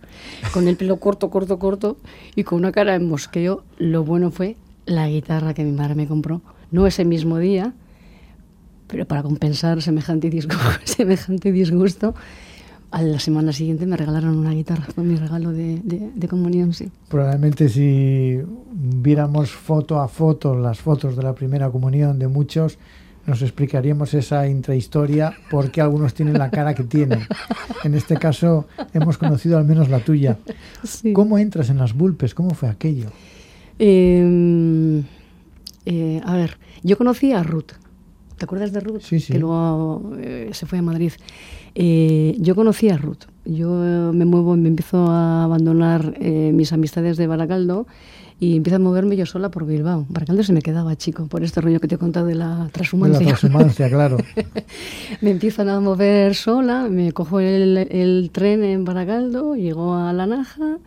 con 0.53 0.67
el 0.67 0.77
pelo 0.77 0.97
corto, 0.97 1.31
corto, 1.31 1.61
corto 1.61 1.97
y 2.35 2.43
con 2.43 2.59
una 2.59 2.73
cara 2.73 2.93
de 2.95 2.99
mosqueo. 2.99 3.63
Lo 3.79 4.03
bueno 4.03 4.33
fue 4.33 4.57
la 4.87 5.09
guitarra 5.09 5.55
que 5.55 5.63
mi 5.63 5.71
madre 5.71 5.95
me 5.95 6.09
compró. 6.09 6.43
No 6.73 6.89
ese 6.89 7.05
mismo 7.05 7.39
día, 7.39 7.75
pero 8.89 9.07
para 9.07 9.23
compensar 9.23 9.81
semejante 9.83 10.31
disgusto, 10.31 10.65
semejante 10.85 11.53
disgusto 11.53 12.17
a 12.95 13.03
la 13.03 13.19
semana 13.19 13.53
siguiente 13.53 13.87
me 13.87 13.97
regalaron 13.97 14.39
una 14.39 14.53
guitarra, 14.53 14.85
fue 14.95 15.03
mi 15.03 15.17
regalo 15.17 15.51
de, 15.51 16.29
comunión, 16.31 16.73
sí. 16.73 16.93
Probablemente 17.09 17.69
si 17.69 18.39
viéramos 18.73 19.51
foto 19.51 20.01
a 20.01 20.07
foto 20.07 20.55
las 20.55 20.79
fotos 20.79 21.17
de 21.17 21.25
la 21.25 21.35
primera 21.35 21.69
comunión 21.71 22.21
de 22.21 22.29
muchos, 22.29 22.79
nos 23.27 23.43
explicaríamos 23.43 24.15
esa 24.15 24.47
intrahistoria, 24.47 25.35
por 25.51 25.73
qué 25.73 25.81
algunos 25.81 26.15
tienen 26.15 26.39
la 26.39 26.51
cara 26.51 26.73
que 26.73 26.85
tienen. 26.85 27.27
En 27.83 27.95
este 27.95 28.17
caso 28.17 28.67
hemos 28.93 29.19
conocido 29.19 29.59
al 29.59 29.65
menos 29.65 29.89
la 29.89 29.99
tuya. 29.99 30.39
¿Cómo 31.15 31.37
entras 31.39 31.71
en 31.71 31.79
las 31.79 31.95
Bulpes? 31.95 32.33
¿Cómo 32.33 32.51
fue 32.51 32.69
aquello? 32.69 33.09
Em, 33.77 35.03
eh, 35.85 36.21
a 36.25 36.37
ver, 36.37 36.59
yo 36.85 36.97
conocí 36.97 37.33
a 37.33 37.43
Ruth. 37.43 37.73
¿Te 38.39 38.45
acuerdas 38.45 38.73
de 38.73 38.81
Ruth? 38.81 39.01
Sí, 39.01 39.19
sí. 39.19 39.33
Que 39.33 39.39
luego 39.41 40.13
eh, 40.19 40.51
se 40.53 40.67
fue 40.67 40.79
a 40.79 40.83
Madrid. 40.83 41.13
Eh, 41.75 42.37
yo 42.39 42.55
conocí 42.55 42.89
a 42.89 42.97
Ruth. 42.97 43.25
Yo 43.45 43.69
me 44.13 44.25
muevo, 44.25 44.57
me 44.57 44.69
empiezo 44.69 45.07
a 45.11 45.45
abandonar 45.45 46.15
eh, 46.21 46.51
mis 46.55 46.73
amistades 46.73 47.17
de 47.17 47.27
Baracaldo 47.27 47.87
y 48.41 48.57
empiezo 48.57 48.77
a 48.77 48.79
moverme 48.79 49.17
yo 49.17 49.27
sola 49.27 49.51
por 49.51 49.67
Bilbao. 49.67 50.07
Baracaldo 50.09 50.43
se 50.43 50.53
me 50.53 50.63
quedaba 50.63 50.97
chico 50.97 51.27
por 51.27 51.43
este 51.43 51.61
rollo 51.61 51.81
que 51.81 51.89
te 51.89 51.97
he 51.97 51.99
contado 51.99 52.27
de 52.27 52.35
la 52.35 52.69
transhumancia. 52.73 53.19
De 53.19 53.25
la 53.25 53.31
transhumancia, 53.31 53.89
claro. 53.89 54.17
me 55.21 55.31
empiezan 55.31 55.69
a 55.69 55.81
mover 55.81 56.35
sola, 56.35 56.89
me 56.89 57.13
cojo 57.13 57.41
el, 57.41 58.31
tren 58.33 58.65
en 58.65 58.85
Baracaldo, 58.85 59.55
llego 59.55 59.95
a 59.95 60.13
La 60.13 60.27
Naja 60.27 60.79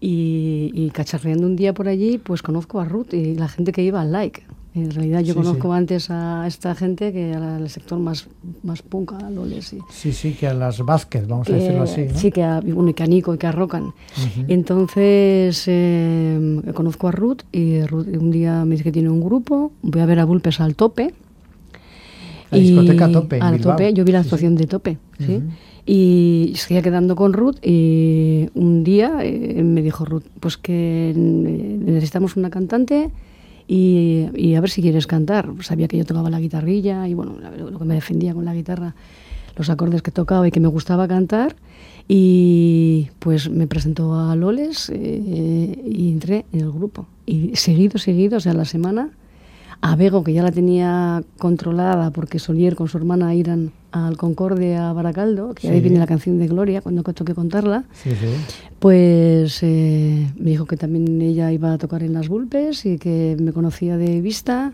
y, 0.00 0.70
y, 0.74 0.90
cacharreando 0.90 1.46
un 1.46 1.56
día 1.56 1.74
por 1.74 1.88
allí, 1.88 2.18
pues 2.18 2.42
conozco 2.42 2.80
a 2.80 2.84
Ruth 2.84 3.12
y 3.12 3.34
la 3.34 3.48
gente 3.48 3.72
que 3.72 3.82
iba 3.82 4.00
al 4.00 4.12
like. 4.12 4.42
En 4.72 4.92
realidad 4.92 5.20
yo 5.20 5.34
conozco 5.34 5.72
antes 5.72 6.10
a 6.10 6.46
esta 6.46 6.76
gente 6.76 7.12
que 7.12 7.34
al 7.34 7.68
sector 7.68 7.98
más, 7.98 8.28
más 8.62 8.82
punk, 8.82 9.14
a 9.14 9.28
Loles. 9.28 9.66
Sí. 9.66 9.78
sí, 9.90 10.12
sí, 10.12 10.32
que 10.34 10.46
a 10.46 10.54
las 10.54 10.84
Vázquez, 10.84 11.26
vamos 11.26 11.48
a 11.48 11.54
decirlo 11.54 11.82
así. 11.82 12.06
Sí, 12.14 12.30
que 12.30 12.44
a, 12.44 12.60
bueno, 12.60 12.94
que 12.94 13.02
a 13.02 13.06
Nico 13.06 13.34
y 13.34 13.38
que 13.38 13.48
a 13.48 13.52
Rocan. 13.52 13.92
Entonces 14.46 15.64
eh, 15.66 16.62
conozco 16.72 17.08
a 17.08 17.10
Ruth 17.10 17.42
y 17.50 17.82
Ruth 17.82 18.06
un 18.06 18.30
día 18.30 18.64
me 18.64 18.72
dice 18.72 18.84
que 18.84 18.92
tiene 18.92 19.10
un 19.10 19.20
grupo, 19.20 19.72
voy 19.82 20.02
a 20.02 20.06
ver 20.06 20.20
a 20.20 20.24
Bulpes 20.24 20.60
al 20.60 20.76
tope. 20.76 21.14
La 22.52 22.58
discoteca 22.58 23.10
Tope. 23.10 23.40
Al 23.40 23.60
tope, 23.60 23.92
yo 23.92 24.04
vi 24.04 24.12
la 24.12 24.20
actuación 24.20 24.56
de 24.56 24.66
Tope, 24.66 24.98
¿sí? 25.18 25.40
Y 25.86 26.52
seguía 26.56 26.82
quedando 26.82 27.16
con 27.16 27.32
Ruth 27.32 27.56
y 27.62 28.48
un 28.54 28.84
día 28.84 29.18
eh, 29.22 29.62
me 29.64 29.82
dijo 29.82 30.04
Ruth, 30.04 30.24
pues 30.38 30.56
que 30.56 31.12
necesitamos 31.16 32.36
una 32.36 32.50
cantante 32.50 33.10
y, 33.72 34.54
a 34.56 34.60
ver 34.60 34.68
si 34.68 34.82
quieres 34.82 35.06
cantar. 35.06 35.48
Sabía 35.60 35.86
que 35.86 35.96
yo 35.96 36.04
tocaba 36.04 36.28
la 36.28 36.40
guitarrilla 36.40 37.06
y 37.06 37.14
bueno, 37.14 37.36
lo 37.56 37.78
que 37.78 37.84
me 37.84 37.94
defendía 37.94 38.34
con 38.34 38.44
la 38.44 38.52
guitarra, 38.52 38.96
los 39.56 39.70
acordes 39.70 40.02
que 40.02 40.10
tocaba 40.10 40.48
y 40.48 40.50
que 40.50 40.58
me 40.58 40.66
gustaba 40.66 41.06
cantar. 41.06 41.54
Y 42.08 43.10
pues 43.20 43.48
me 43.48 43.68
presentó 43.68 44.18
a 44.18 44.34
Loles 44.34 44.90
eh, 44.92 45.84
y 45.86 46.10
entré 46.10 46.46
en 46.52 46.60
el 46.62 46.72
grupo. 46.72 47.06
Y 47.26 47.54
seguido, 47.54 48.00
seguido, 48.00 48.38
o 48.38 48.40
sea, 48.40 48.54
la 48.54 48.64
semana 48.64 49.10
a 49.82 49.96
Bego, 49.96 50.22
que 50.22 50.32
ya 50.32 50.42
la 50.42 50.52
tenía 50.52 51.22
controlada 51.38 52.10
porque 52.10 52.38
Solier 52.38 52.76
con 52.76 52.88
su 52.88 52.98
hermana 52.98 53.34
irán 53.34 53.72
al 53.92 54.16
Concorde 54.16 54.76
a 54.76 54.92
Baracaldo, 54.92 55.54
que 55.54 55.68
ahí 55.68 55.80
viene 55.80 55.98
la 55.98 56.06
canción 56.06 56.38
de 56.38 56.46
Gloria, 56.46 56.80
cuando 56.80 57.02
toque 57.02 57.34
contarla, 57.34 57.84
pues 58.78 59.62
eh, 59.62 60.30
me 60.36 60.50
dijo 60.50 60.66
que 60.66 60.76
también 60.76 61.20
ella 61.22 61.50
iba 61.50 61.72
a 61.72 61.78
tocar 61.78 62.02
en 62.02 62.12
las 62.12 62.28
Bulpes 62.28 62.86
y 62.86 62.98
que 62.98 63.36
me 63.40 63.52
conocía 63.52 63.96
de 63.96 64.20
vista. 64.20 64.72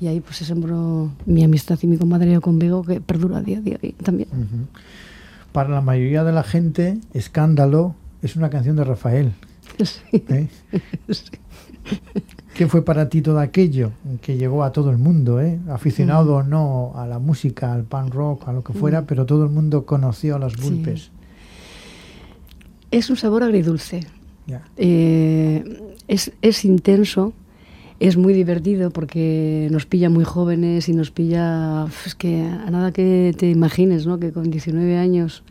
Y 0.00 0.08
ahí 0.08 0.20
pues 0.20 0.36
se 0.38 0.44
sembró 0.44 1.12
mi 1.26 1.44
amistad 1.44 1.78
y 1.80 1.86
mi 1.86 1.96
comadreo 1.96 2.40
con 2.40 2.58
Bego, 2.58 2.82
que 2.82 3.00
perdura 3.00 3.40
día 3.40 3.58
a 3.58 3.60
día 3.60 3.78
también. 4.02 4.28
Para 5.52 5.68
la 5.68 5.80
mayoría 5.80 6.24
de 6.24 6.32
la 6.32 6.42
gente, 6.42 6.98
Escándalo 7.14 7.94
es 8.20 8.34
una 8.34 8.50
canción 8.50 8.74
de 8.74 8.84
Rafael. 8.84 9.32
¿Eh? 10.12 10.48
¿Qué 12.54 12.66
fue 12.66 12.84
para 12.84 13.08
ti 13.08 13.22
todo 13.22 13.40
aquello 13.40 13.92
que 14.20 14.36
llegó 14.36 14.62
a 14.64 14.72
todo 14.72 14.90
el 14.90 14.98
mundo, 14.98 15.40
eh? 15.40 15.58
aficionado 15.70 16.36
o 16.36 16.42
no 16.42 16.92
a 16.96 17.06
la 17.06 17.18
música, 17.18 17.72
al 17.72 17.84
punk 17.84 18.14
rock, 18.14 18.48
a 18.48 18.52
lo 18.52 18.62
que 18.62 18.72
fuera, 18.72 19.06
pero 19.06 19.26
todo 19.26 19.44
el 19.44 19.50
mundo 19.50 19.86
conoció 19.86 20.36
a 20.36 20.38
las 20.38 20.56
Bulpes? 20.56 21.10
Es 22.90 23.08
un 23.08 23.16
sabor 23.16 23.42
agridulce. 23.42 24.06
Eh, 24.76 25.94
es, 26.08 26.32
es 26.42 26.64
intenso, 26.64 27.32
es 28.00 28.16
muy 28.16 28.34
divertido 28.34 28.90
porque 28.90 29.68
nos 29.70 29.86
pilla 29.86 30.10
muy 30.10 30.24
jóvenes 30.24 30.88
y 30.88 30.92
nos 30.92 31.10
pilla, 31.10 31.86
es 32.04 32.14
que 32.14 32.42
a 32.42 32.70
nada 32.70 32.92
que 32.92 33.34
te 33.36 33.48
imagines, 33.48 34.06
¿no? 34.06 34.18
que 34.18 34.32
con 34.32 34.50
19 34.50 34.98
años 34.98 35.42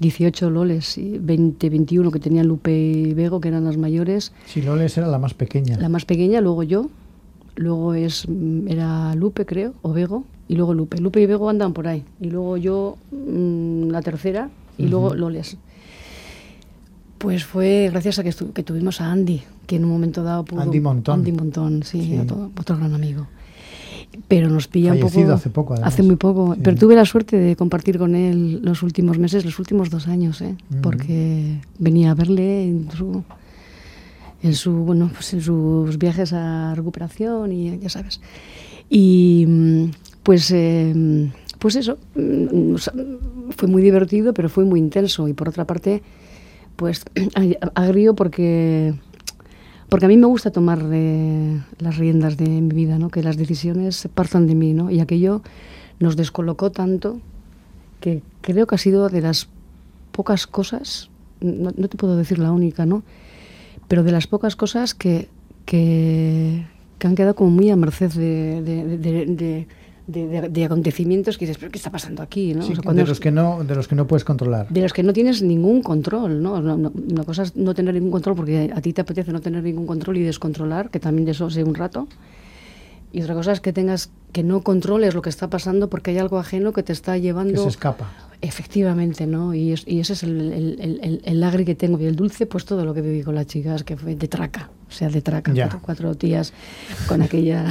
18 0.00 0.50
Loles 0.50 0.98
y 0.98 1.18
20, 1.18 1.70
21 1.70 2.10
que 2.10 2.18
tenían 2.18 2.48
Lupe 2.48 2.72
y 2.72 3.14
Bego, 3.14 3.40
que 3.40 3.48
eran 3.48 3.64
las 3.64 3.76
mayores. 3.76 4.32
Sí, 4.46 4.62
Loles 4.62 4.96
era 4.96 5.06
la 5.06 5.18
más 5.18 5.34
pequeña. 5.34 5.78
La 5.78 5.88
más 5.88 6.06
pequeña, 6.06 6.40
luego 6.40 6.62
yo, 6.62 6.88
luego 7.54 7.94
es 7.94 8.26
mm, 8.28 8.68
era 8.68 9.14
Lupe, 9.14 9.44
creo, 9.44 9.74
o 9.82 9.92
Bego, 9.92 10.24
y 10.48 10.56
luego 10.56 10.74
Lupe. 10.74 10.98
Lupe 10.98 11.20
y 11.20 11.26
Bego 11.26 11.48
andan 11.48 11.74
por 11.74 11.86
ahí. 11.86 12.02
Y 12.18 12.30
luego 12.30 12.56
yo, 12.56 12.96
mm, 13.12 13.90
la 13.90 14.00
tercera, 14.00 14.50
y 14.78 14.88
luego 14.88 15.14
Loles. 15.14 15.58
Pues 17.18 17.44
fue 17.44 17.90
gracias 17.92 18.18
a 18.18 18.24
que, 18.24 18.32
que, 18.54 18.62
tuvimos 18.62 19.02
a 19.02 19.12
Andy, 19.12 19.42
que 19.66 19.76
en 19.76 19.84
un 19.84 19.90
momento 19.90 20.22
dado 20.22 20.46
pudo... 20.46 20.62
Andy 20.62 20.80
Montón. 20.80 21.18
Andy 21.18 21.32
Montón, 21.32 21.82
sí, 21.82 22.18
otro 22.56 22.76
gran 22.78 22.94
amigo 22.94 23.26
pero 24.28 24.48
nos 24.48 24.66
pilla 24.68 24.92
un 24.92 25.00
poco 25.00 25.32
hace 25.32 25.50
poco 25.50 25.74
hace 25.82 26.02
muy 26.02 26.16
poco. 26.16 26.56
Pero 26.62 26.76
tuve 26.76 26.94
la 26.94 27.04
suerte 27.04 27.36
de 27.36 27.56
compartir 27.56 27.98
con 27.98 28.14
él 28.14 28.60
los 28.62 28.82
últimos 28.82 29.18
meses 29.18 29.44
los 29.44 29.58
últimos 29.58 29.90
dos 29.90 30.08
años 30.08 30.40
¿eh? 30.42 30.56
porque 30.82 31.60
venía 31.78 32.10
a 32.10 32.14
verle 32.14 32.64
en 32.64 32.90
su 32.90 33.22
en 34.42 34.54
su 34.54 34.72
bueno 34.72 35.10
pues 35.12 35.32
en 35.34 35.42
sus 35.42 35.98
viajes 35.98 36.32
a 36.32 36.74
recuperación 36.74 37.52
y 37.52 37.78
ya 37.78 37.88
sabes. 37.88 38.20
Y 38.88 39.46
pues 40.22 40.50
eh, 40.50 41.30
pues 41.58 41.76
eso 41.76 41.98
mm, 42.14 42.74
fue 43.56 43.68
muy 43.68 43.82
divertido 43.82 44.34
pero 44.34 44.48
fue 44.48 44.64
muy 44.64 44.80
intenso. 44.80 45.28
Y 45.28 45.34
por 45.34 45.48
otra 45.48 45.66
parte 45.66 46.02
pues 46.76 47.04
agrio 47.74 48.14
porque 48.14 48.94
porque 49.90 50.06
a 50.06 50.08
mí 50.08 50.16
me 50.16 50.26
gusta 50.26 50.52
tomar 50.52 50.80
eh, 50.92 51.60
las 51.78 51.98
riendas 51.98 52.36
de 52.36 52.48
mi 52.48 52.74
vida, 52.74 52.98
¿no? 52.98 53.10
que 53.10 53.22
las 53.22 53.36
decisiones 53.36 54.08
partan 54.14 54.46
de 54.46 54.54
mí, 54.54 54.72
¿no? 54.72 54.90
y 54.90 55.00
aquello 55.00 55.42
nos 55.98 56.16
descolocó 56.16 56.70
tanto 56.70 57.20
que 58.00 58.22
creo 58.40 58.66
que 58.66 58.76
ha 58.76 58.78
sido 58.78 59.08
de 59.08 59.20
las 59.20 59.48
pocas 60.12 60.46
cosas, 60.46 61.10
no, 61.40 61.72
te 61.72 61.96
puedo 61.96 62.16
decir 62.16 62.38
la 62.38 62.52
única, 62.52 62.86
¿no? 62.86 63.02
pero 63.88 64.04
de 64.04 64.12
las 64.12 64.28
pocas 64.28 64.54
cosas 64.54 64.94
que, 64.94 65.28
que, 65.66 66.64
han 67.02 67.14
quedado 67.16 67.34
como 67.34 67.50
muy 67.50 67.70
a 67.70 67.76
merced 67.76 68.12
de 68.12 68.62
de, 68.62 69.66
acontecimientos 70.64 71.38
que 71.38 71.46
dices, 71.46 71.58
pero 71.58 71.70
¿qué 71.70 71.78
está 71.78 71.90
pasando 71.90 72.22
aquí? 72.22 72.54
¿no? 72.54 72.66
de, 72.66 73.04
los 73.04 73.20
que 73.20 73.30
no, 73.30 73.64
de 73.64 73.74
los 73.74 73.88
que 73.88 73.94
no 73.94 74.06
puedes 74.06 74.24
controlar. 74.24 74.68
De 74.68 74.80
los 74.80 74.92
que 74.92 75.02
no 75.02 75.12
tienes 75.12 75.42
ningún 75.42 75.82
control. 75.82 76.42
¿no? 76.42 76.54
una 76.54 77.24
cosa 77.24 77.42
es 77.42 77.56
no 77.56 77.74
tener 77.74 77.94
ningún 77.94 78.10
control 78.10 78.36
porque 78.36 78.72
a 78.74 78.80
ti 78.80 78.92
te 78.92 79.00
apetece 79.00 79.32
no 79.32 79.40
tener 79.40 79.62
ningún 79.62 79.86
control 79.86 80.18
y 80.18 80.22
descontrolar, 80.22 80.90
que 80.90 81.00
también 81.00 81.24
de 81.26 81.32
eso 81.32 81.50
sé 81.50 81.64
un 81.64 81.74
rato. 81.74 82.08
Y 83.12 83.22
otra 83.22 83.34
cosa 83.34 83.52
es 83.52 83.60
que 83.60 83.72
tengas 83.72 84.10
que 84.32 84.44
no 84.44 84.62
controles 84.62 85.14
lo 85.14 85.22
que 85.22 85.30
está 85.30 85.50
pasando 85.50 85.90
porque 85.90 86.12
hay 86.12 86.18
algo 86.18 86.38
ajeno 86.38 86.72
que 86.72 86.82
te 86.82 86.92
está 86.92 87.18
llevando. 87.18 87.54
Que 87.54 87.58
se 87.58 87.68
escapa. 87.68 88.10
Efectivamente, 88.40 89.26
¿no? 89.26 89.54
Y, 89.54 89.74
y 89.86 90.00
ese 90.00 90.12
es 90.12 90.22
el, 90.22 90.52
el, 90.52 91.20
el, 91.24 91.44
agri 91.44 91.64
que 91.64 91.74
tengo. 91.74 91.98
Y 92.00 92.06
el 92.06 92.14
dulce, 92.14 92.46
pues 92.46 92.64
todo 92.64 92.84
lo 92.84 92.94
que 92.94 93.02
viví 93.02 93.22
con 93.22 93.34
las 93.34 93.46
chicas, 93.46 93.82
que 93.82 93.96
fue 93.96 94.14
de 94.14 94.28
traca. 94.28 94.70
O 94.90 94.92
sea, 94.92 95.08
de 95.08 95.22
traca. 95.22 95.52
Cuatro, 95.80 96.14
tías 96.16 96.52
con 97.06 97.22
aquella. 97.22 97.64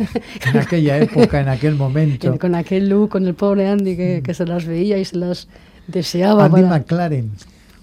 en 0.52 0.56
aquella 0.56 0.98
época, 0.98 1.40
en 1.40 1.48
aquel 1.48 1.74
momento. 1.74 2.38
con 2.40 2.54
aquel 2.54 2.88
look, 2.88 3.10
con 3.10 3.26
el 3.26 3.34
pobre 3.34 3.68
Andy 3.68 3.96
que, 3.96 4.22
que 4.24 4.34
se 4.34 4.46
las 4.46 4.64
veía 4.66 4.96
y 4.98 5.04
se 5.04 5.16
las 5.16 5.48
deseaba. 5.88 6.44
Andy 6.44 6.62
McLaren. 6.62 7.32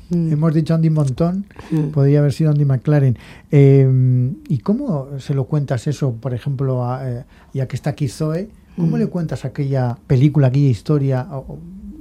Mm. 0.10 0.32
Hemos 0.32 0.54
dicho 0.54 0.74
Andy 0.74 0.90
Montón, 0.90 1.46
mm. 1.70 1.88
podría 1.90 2.20
haber 2.20 2.32
sido 2.32 2.52
Andy 2.52 2.64
McLaren. 2.64 3.18
Eh, 3.52 4.34
¿Y 4.48 4.60
cómo 4.60 5.20
se 5.20 5.34
lo 5.34 5.46
cuentas 5.46 5.86
eso, 5.88 6.14
por 6.14 6.34
ejemplo, 6.34 6.86
a, 6.86 7.10
eh, 7.10 7.24
ya 7.54 7.68
que 7.68 7.76
está 7.76 7.90
aquí 7.90 8.08
Zoe? 8.08 8.50
¿Cómo 8.78 8.96
mm. 8.96 9.00
le 9.00 9.08
cuentas 9.08 9.44
aquella 9.44 9.98
película, 10.08 10.48
aquella 10.48 10.70
historia? 10.70 11.28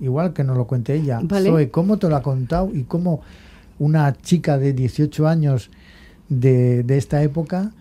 igual 0.00 0.34
que 0.34 0.44
nos 0.44 0.56
lo 0.56 0.66
cuente 0.66 0.94
ella. 0.94 1.20
Zoe, 1.28 1.70
¿cómo 1.70 1.98
te 1.98 2.08
lo 2.08 2.16
ha 2.16 2.22
contado 2.22 2.70
y 2.72 2.82
cómo 2.82 3.22
una 3.78 4.12
chica 4.14 4.58
de 4.58 4.72
18 4.72 5.26
años 5.26 5.70
de, 6.28 6.82
de 6.82 6.98
esta 6.98 7.22
época 7.22 7.72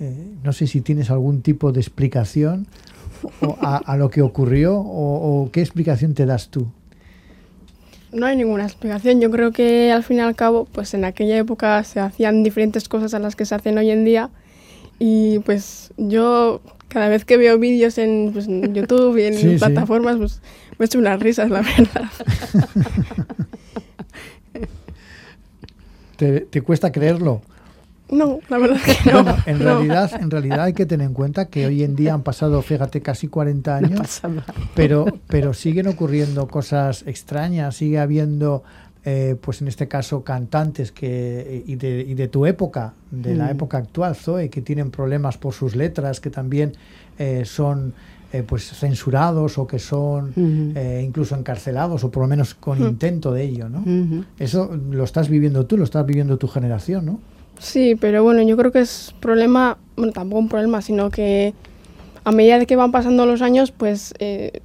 Eh, 0.00 0.12
no 0.42 0.52
sé 0.52 0.66
si 0.66 0.80
tienes 0.80 1.10
algún 1.10 1.40
tipo 1.40 1.70
de 1.70 1.80
explicación 1.80 2.66
a, 3.60 3.96
lo 3.96 4.10
que 4.10 4.22
ocurrió 4.22 4.76
o, 4.76 5.48
qué 5.52 5.60
explicación 5.60 6.14
te 6.14 6.26
das 6.26 6.48
tú. 6.48 6.66
No 8.12 8.26
hay 8.26 8.36
ninguna 8.36 8.64
explicación. 8.64 9.20
Yo 9.20 9.30
creo 9.30 9.52
que 9.52 9.92
al 9.92 10.02
fin 10.02 10.18
y 10.18 10.20
al 10.20 10.34
cabo, 10.34 10.66
pues 10.66 10.94
en 10.94 11.04
aquella 11.04 11.38
época 11.38 11.82
se 11.84 12.00
hacían 12.00 12.42
diferentes 12.42 12.88
cosas 12.88 13.14
a 13.14 13.18
las 13.18 13.36
que 13.36 13.44
se 13.44 13.54
hacen 13.54 13.78
hoy 13.78 13.90
en 13.90 14.04
día. 14.04 14.30
Y 14.98 15.38
pues 15.40 15.92
yo 15.96 16.60
cada 16.88 17.08
vez 17.08 17.24
que 17.24 17.36
veo 17.36 17.58
vídeos 17.58 17.98
en, 17.98 18.30
pues, 18.32 18.46
YouTube 18.46 19.16
y 19.18 19.24
en 19.24 19.58
plataformas, 19.58 20.16
pues 20.16 20.40
me 20.78 20.86
echo 20.86 20.98
unas 20.98 21.20
risas, 21.20 21.50
la 21.50 21.62
verdad. 21.62 22.10
¿Te, 26.50 26.62
cuesta 26.62 26.92
creerlo? 26.92 27.42
No, 28.14 28.38
la 28.48 28.58
verdad 28.58 28.80
que 28.80 29.12
no. 29.12 29.24
en, 29.46 29.58
Realidad, 29.58 30.10
en 30.20 30.30
realidad 30.30 30.62
hay 30.62 30.72
que 30.72 30.86
tener 30.86 31.06
en 31.06 31.14
cuenta 31.14 31.46
que 31.46 31.66
hoy 31.66 31.82
en 31.82 31.96
día 31.96 32.14
han 32.14 32.22
pasado, 32.22 32.62
fíjate, 32.62 33.00
casi 33.00 33.28
40 33.28 33.76
años, 33.76 34.22
pero, 34.74 35.06
pero 35.26 35.52
siguen 35.52 35.88
ocurriendo 35.88 36.46
cosas 36.48 37.04
extrañas, 37.06 37.76
sigue 37.76 37.98
habiendo, 37.98 38.62
eh, 39.04 39.36
pues 39.40 39.60
en 39.62 39.68
este 39.68 39.88
caso, 39.88 40.22
cantantes 40.22 40.92
que 40.92 41.64
y 41.66 41.74
de, 41.74 42.04
y 42.06 42.14
de 42.14 42.28
tu 42.28 42.46
época, 42.46 42.94
de 43.10 43.34
la 43.34 43.46
mm. 43.46 43.50
época 43.50 43.78
actual, 43.78 44.14
Zoe, 44.14 44.48
que 44.48 44.62
tienen 44.62 44.90
problemas 44.90 45.36
por 45.36 45.52
sus 45.52 45.74
letras, 45.74 46.20
que 46.20 46.30
también 46.30 46.72
eh, 47.18 47.44
son 47.44 47.94
eh, 48.34 48.42
pues 48.42 48.64
censurados 48.64 49.58
o 49.58 49.66
que 49.68 49.78
son 49.78 50.32
eh, 50.74 51.04
incluso 51.06 51.36
encarcelados 51.36 52.02
o 52.02 52.10
por 52.10 52.24
lo 52.24 52.28
menos 52.28 52.54
con 52.54 52.82
intento 52.82 53.32
de 53.32 53.44
ello, 53.44 53.68
¿no? 53.68 53.84
Eso 54.40 54.76
lo 54.90 55.04
estás 55.04 55.28
viviendo 55.28 55.66
tú, 55.66 55.76
lo 55.76 55.84
estás 55.84 56.04
viviendo 56.04 56.36
tu 56.36 56.48
generación, 56.48 57.06
¿no? 57.06 57.20
Sí, 57.58 57.94
pero 57.94 58.22
bueno, 58.22 58.42
yo 58.42 58.56
creo 58.56 58.72
que 58.72 58.80
es 58.80 59.14
problema, 59.20 59.78
bueno, 59.96 60.12
tampoco 60.12 60.40
un 60.40 60.48
problema, 60.48 60.82
sino 60.82 61.10
que 61.10 61.54
a 62.24 62.32
medida 62.32 62.58
de 62.58 62.66
que 62.66 62.76
van 62.76 62.92
pasando 62.92 63.26
los 63.26 63.42
años, 63.42 63.70
pues 63.70 64.14
eh, 64.18 64.60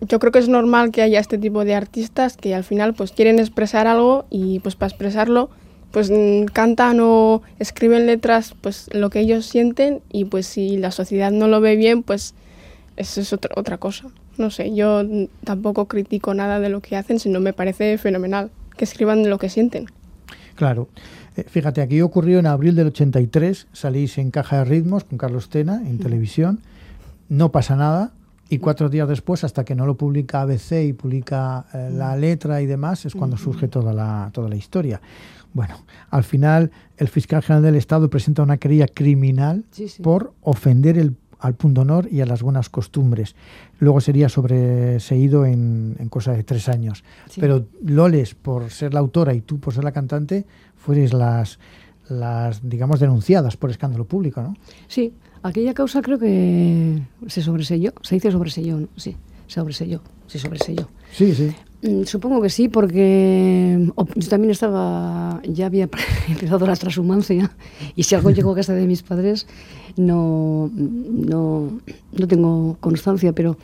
yo 0.00 0.18
creo 0.18 0.32
que 0.32 0.38
es 0.38 0.48
normal 0.48 0.90
que 0.90 1.02
haya 1.02 1.20
este 1.20 1.38
tipo 1.38 1.64
de 1.64 1.74
artistas 1.74 2.36
que 2.36 2.54
al 2.54 2.64
final 2.64 2.94
pues 2.94 3.12
quieren 3.12 3.38
expresar 3.38 3.86
algo 3.86 4.24
y 4.30 4.60
pues 4.60 4.76
para 4.76 4.88
expresarlo 4.88 5.50
pues 5.90 6.12
cantan 6.52 7.00
o 7.00 7.42
escriben 7.58 8.06
letras 8.06 8.54
pues 8.60 8.88
lo 8.92 9.10
que 9.10 9.20
ellos 9.20 9.44
sienten 9.44 10.00
y 10.10 10.24
pues 10.24 10.46
si 10.46 10.76
la 10.76 10.92
sociedad 10.92 11.32
no 11.32 11.48
lo 11.48 11.60
ve 11.60 11.76
bien 11.76 12.02
pues 12.02 12.34
eso 12.96 13.20
es 13.20 13.32
otra, 13.32 13.50
otra 13.56 13.78
cosa. 13.78 14.08
No 14.36 14.50
sé, 14.50 14.74
yo 14.74 15.02
tampoco 15.44 15.86
critico 15.86 16.34
nada 16.34 16.60
de 16.60 16.68
lo 16.68 16.80
que 16.80 16.96
hacen, 16.96 17.18
sino 17.18 17.40
me 17.40 17.52
parece 17.52 17.98
fenomenal 17.98 18.50
que 18.76 18.84
escriban 18.84 19.28
lo 19.28 19.38
que 19.38 19.48
sienten. 19.48 19.86
Claro. 20.54 20.88
Eh, 21.40 21.44
fíjate, 21.48 21.80
aquí 21.80 22.02
ocurrió 22.02 22.38
en 22.38 22.46
abril 22.46 22.74
del 22.74 22.88
83, 22.88 23.68
salís 23.72 24.18
en 24.18 24.30
Caja 24.30 24.58
de 24.58 24.64
Ritmos 24.64 25.04
con 25.04 25.16
Carlos 25.16 25.48
Tena 25.48 25.82
en 25.86 25.98
televisión, 25.98 26.60
no 27.30 27.50
pasa 27.50 27.76
nada, 27.76 28.12
y 28.50 28.58
cuatro 28.58 28.90
días 28.90 29.08
después, 29.08 29.42
hasta 29.44 29.64
que 29.64 29.74
no 29.74 29.86
lo 29.86 29.96
publica 29.96 30.42
ABC 30.42 30.84
y 30.84 30.92
publica 30.92 31.64
eh, 31.72 31.90
la 31.94 32.16
letra 32.16 32.60
y 32.60 32.66
demás, 32.66 33.06
es 33.06 33.14
cuando 33.14 33.38
surge 33.38 33.68
toda 33.68 33.94
la, 33.94 34.30
toda 34.34 34.48
la 34.48 34.56
historia. 34.56 35.00
Bueno, 35.54 35.76
al 36.10 36.24
final 36.24 36.72
el 36.96 37.08
fiscal 37.08 37.42
general 37.42 37.62
del 37.62 37.76
Estado 37.76 38.10
presenta 38.10 38.42
una 38.42 38.58
querella 38.58 38.86
criminal 38.86 39.64
por 40.02 40.34
ofender 40.42 40.98
el 40.98 41.16
al 41.40 41.54
punto 41.54 41.80
honor 41.80 42.08
y 42.10 42.20
a 42.20 42.26
las 42.26 42.42
buenas 42.42 42.68
costumbres. 42.68 43.34
Luego 43.78 44.00
sería 44.00 44.28
sobreseído 44.28 45.46
en, 45.46 45.96
en 45.98 46.08
cosa 46.08 46.32
de 46.32 46.44
tres 46.44 46.68
años. 46.68 47.02
Pero 47.38 47.66
Loles, 47.82 48.34
por 48.34 48.70
ser 48.70 48.94
la 48.94 49.00
autora 49.00 49.34
y 49.34 49.40
tú 49.40 49.58
por 49.58 49.74
ser 49.74 49.84
la 49.84 49.92
cantante, 49.92 50.46
fueres 50.76 51.12
las, 51.12 51.58
las, 52.08 52.68
digamos, 52.68 53.00
denunciadas 53.00 53.56
por 53.56 53.70
escándalo 53.70 54.04
público, 54.04 54.42
¿no? 54.42 54.54
Sí, 54.88 55.14
aquella 55.42 55.74
causa 55.74 56.02
creo 56.02 56.18
que 56.18 57.00
se 57.26 57.42
sobreseyó, 57.42 57.92
se 58.02 58.16
dice 58.16 58.30
sobreseyó, 58.30 58.80
¿no? 58.80 58.88
Sí, 58.96 59.16
sobreseyó, 59.46 60.02
se 60.26 60.38
sobreseyó. 60.38 60.88
Sí, 61.12 61.34
sí. 61.34 61.54
Mm, 61.82 62.04
supongo 62.04 62.42
que 62.42 62.50
sí, 62.50 62.68
porque 62.68 63.90
yo 64.14 64.28
también 64.28 64.50
estaba, 64.50 65.40
ya 65.44 65.66
había 65.66 65.88
empezado 66.28 66.66
la 66.66 66.76
transhumancia 66.76 67.50
y 67.96 68.02
si 68.02 68.14
algo 68.14 68.30
llegó 68.30 68.52
a 68.52 68.56
casa 68.56 68.74
de 68.74 68.86
mis 68.86 69.02
padres 69.02 69.46
no, 69.96 70.70
no, 70.74 71.80
no 72.12 72.28
tengo 72.28 72.76
constancia, 72.80 73.32
pero 73.32 73.56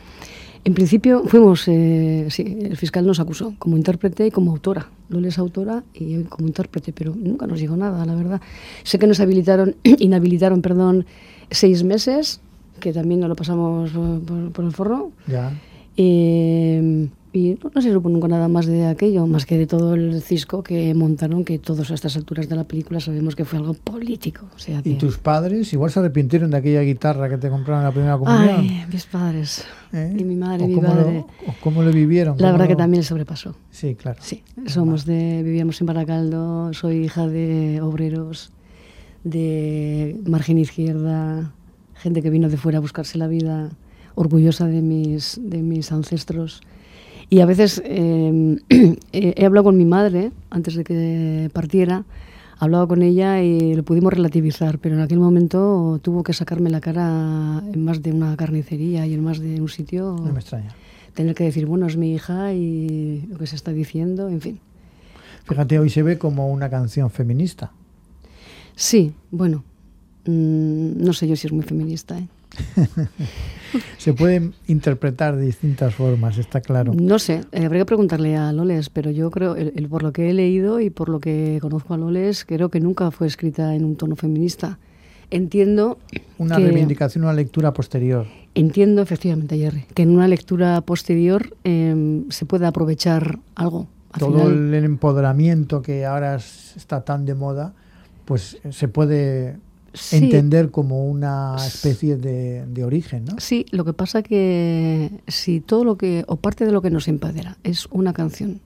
en 0.64 0.72
principio 0.72 1.24
fuimos, 1.26 1.68
eh, 1.68 2.26
sí, 2.31 2.59
el 2.62 2.76
fiscal 2.79 3.07
nos 3.07 3.20
acusó 3.20 3.55
como 3.59 3.76
intérprete 3.76 4.26
y 4.26 4.31
como 4.31 4.50
autora. 4.50 4.88
Lola 5.11 5.29
es 5.29 5.38
autora 5.38 5.85
y 5.94 6.22
como 6.24 6.48
intérprete, 6.48 6.92
pero 6.92 7.14
nunca 7.14 7.46
nos 7.46 7.61
llegó 7.61 7.76
nada, 7.76 8.05
la 8.05 8.14
verdad. 8.14 8.40
Sé 8.83 8.98
que 8.98 9.07
nos 9.07 9.20
habilitaron, 9.20 9.76
inhabilitaron, 9.85 10.62
perdón, 10.62 11.07
seis 11.50 11.85
meses, 11.85 12.40
que 12.81 12.92
también 12.92 13.20
nos 13.20 13.29
lo 13.29 13.37
pasamos 13.37 13.90
por, 13.90 14.52
por 14.52 14.64
el 14.64 14.72
forro. 14.72 15.12
Ya. 15.29 15.52
Eh, 15.96 17.09
y 17.37 17.59
no, 17.62 17.83
se 17.83 17.92
supo 17.92 18.09
nunca 18.09 18.29
nada 18.29 18.49
más 18.49 18.66
de 18.66 18.87
aquello, 18.87 19.27
más 19.27 19.44
que 19.44 19.59
de 19.59 19.66
todo 19.66 19.94
el 19.94 20.22
cisco 20.22 20.62
que 20.62 20.94
montaron, 20.94 21.44
que 21.44 21.59
todos 21.59 21.90
a 21.90 21.94
estas 21.94 22.16
alturas 22.16 22.49
de 22.49 22.57
la 22.57 22.64
película 22.64 22.99
sabemos 22.99 23.37
que 23.37 23.44
fue 23.44 23.59
algo 23.59 23.75
político. 23.75 24.46
O 24.55 24.59
sea, 24.59 24.81
¿Y 24.83 24.94
tus 24.94 25.18
padres 25.18 25.70
igual 25.72 25.90
se 25.90 26.01
arrepintieron 26.01 26.51
de 26.51 26.57
aquella 26.57 26.81
guitarra 26.81 27.29
que 27.29 27.37
te 27.37 27.51
compraron 27.51 27.83
en 27.83 27.85
la 27.85 27.92
primera 27.92 28.18
comunión? 28.18 28.61
Ay, 28.61 28.85
mis 28.90 29.05
padres. 29.05 29.64
¿Eh? 29.92 30.16
Y 30.18 30.25
mi 30.25 30.35
madre, 30.35 30.64
y 30.64 30.68
mi 30.68 30.81
padre. 30.81 31.25
¿Cómo 31.62 31.83
lo 31.83 31.92
vivieron? 31.92 32.37
La 32.38 32.53
verdad 32.53 32.68
que 32.68 32.77
también 32.77 33.05
sobrepasó. 33.05 33.55
Sí, 33.70 33.94
claro. 33.94 34.18
Sí, 34.22 34.42
somos 34.66 35.05
de, 35.05 35.42
vivíamos 35.42 35.79
en 35.81 35.87
Baracaldo, 35.87 36.72
soy 36.72 37.05
hija 37.05 37.27
de 37.27 37.81
obreros, 37.83 38.51
de 39.25 40.18
margen 40.27 40.57
izquierda, 40.57 41.53
gente 41.96 42.22
que 42.22 42.31
vino 42.31 42.49
de 42.49 42.57
fuera 42.57 42.79
a 42.79 42.81
buscarse 42.81 43.18
la 43.18 43.27
vida, 43.27 43.70
orgullosa 44.14 44.66
de 44.66 44.81
mis, 44.81 45.38
de 45.42 45.62
mis 45.62 45.92
ancestros 45.92 46.62
y 47.28 47.40
a 47.40 47.46
veces 47.46 47.82
em, 47.84 48.58
he 49.12 49.44
hablado 49.44 49.64
con 49.64 49.76
mi 49.76 49.84
madre 49.84 50.32
antes 50.50 50.74
de 50.74 50.84
que 50.84 51.50
partiera, 51.52 52.04
hablaba 52.58 52.86
con 52.86 53.02
ella 53.02 53.42
y 53.42 53.74
lo 53.74 53.82
pudimos 53.82 54.12
relativizar, 54.12 54.78
pero 54.78 54.94
en 54.94 55.00
aquel 55.00 55.18
momento 55.18 55.98
tuvo 56.02 56.22
que 56.22 56.32
sacarme 56.32 56.70
la 56.70 56.80
cara 56.80 57.62
en 57.72 57.84
más 57.84 58.02
de 58.02 58.12
una 58.12 58.36
carnicería 58.36 59.06
y 59.06 59.14
en 59.14 59.22
más 59.22 59.38
de 59.38 59.60
un 59.60 59.68
sitio. 59.68 60.16
No 60.18 60.32
me 60.32 60.40
extraña. 60.40 60.74
Tener 61.14 61.34
que 61.34 61.44
decir, 61.44 61.66
bueno, 61.66 61.86
es 61.86 61.96
mi 61.96 62.12
hija 62.12 62.52
y 62.52 63.26
lo 63.28 63.38
que 63.38 63.46
se 63.46 63.56
está 63.56 63.72
diciendo, 63.72 64.28
en 64.28 64.40
fin. 64.40 64.60
Fíjate, 65.44 65.78
hoy 65.78 65.90
se 65.90 66.02
ve 66.02 66.18
como 66.18 66.50
una 66.50 66.68
canción 66.68 67.10
feminista. 67.10 67.72
Sí, 68.74 69.14
bueno, 69.30 69.64
mm, 70.26 71.02
no 71.02 71.12
sé 71.12 71.26
yo 71.26 71.36
si 71.36 71.46
es 71.46 71.52
muy 71.52 71.62
feminista. 71.62 72.18
¿eh? 72.18 72.28
Se 73.98 74.12
pueden 74.12 74.54
interpretar 74.66 75.36
de 75.36 75.46
distintas 75.46 75.94
formas, 75.94 76.38
está 76.38 76.60
claro. 76.60 76.92
No 76.94 77.18
sé, 77.18 77.42
eh, 77.52 77.64
habría 77.64 77.82
que 77.82 77.86
preguntarle 77.86 78.36
a 78.36 78.52
Loles, 78.52 78.90
pero 78.90 79.10
yo 79.10 79.30
creo, 79.30 79.56
el, 79.56 79.88
por 79.88 80.02
lo 80.02 80.12
que 80.12 80.30
he 80.30 80.32
leído 80.32 80.80
y 80.80 80.90
por 80.90 81.08
lo 81.08 81.20
que 81.20 81.58
conozco 81.60 81.94
a 81.94 81.96
Loles, 81.96 82.44
creo 82.44 82.70
que 82.70 82.80
nunca 82.80 83.10
fue 83.10 83.26
escrita 83.26 83.74
en 83.74 83.84
un 83.84 83.96
tono 83.96 84.16
feminista. 84.16 84.78
Entiendo. 85.30 85.98
Una 86.38 86.56
reivindicación, 86.56 87.24
una 87.24 87.32
lectura 87.32 87.72
posterior. 87.72 88.26
Entiendo, 88.54 89.02
efectivamente, 89.02 89.58
Jerry, 89.58 89.84
que 89.92 90.02
en 90.02 90.10
una 90.10 90.28
lectura 90.28 90.80
posterior 90.82 91.56
em, 91.64 92.30
se 92.30 92.46
puede 92.46 92.66
aprovechar 92.66 93.38
algo. 93.56 93.88
Todo 94.18 94.48
el 94.48 94.72
empoderamiento 94.72 95.82
que 95.82 96.06
ahora 96.06 96.36
está 96.36 97.04
tan 97.04 97.26
de 97.26 97.34
moda, 97.34 97.74
pues 98.24 98.58
se 98.70 98.88
puede 98.88 99.58
entender 100.12 100.70
como 100.70 101.06
una 101.06 101.56
especie 101.56 102.16
de, 102.16 102.85
origen, 102.85 103.24
¿no? 103.24 103.35
Sí, 103.38 103.66
lo 103.70 103.85
que 103.85 103.92
pasa 103.92 104.22
que 104.22 105.11
si 105.26 105.61
todo 105.61 105.85
lo 105.85 105.96
que, 105.96 106.24
o 106.28 106.37
parte 106.37 106.64
de 106.64 106.72
lo 106.72 106.82
que 106.82 106.90
nos 106.90 107.09
empodera 107.09 107.56
es 107.64 107.87
una 107.87 108.12
canción 108.12 108.61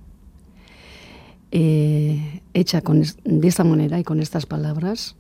eh, 1.53 2.43
hecha 2.55 2.83
con, 2.83 3.03
de 3.25 3.49
esta 3.49 3.65
manera 3.65 3.99
y 3.99 4.05
con 4.05 4.21
estas 4.21 4.47
palabras, 4.47 5.17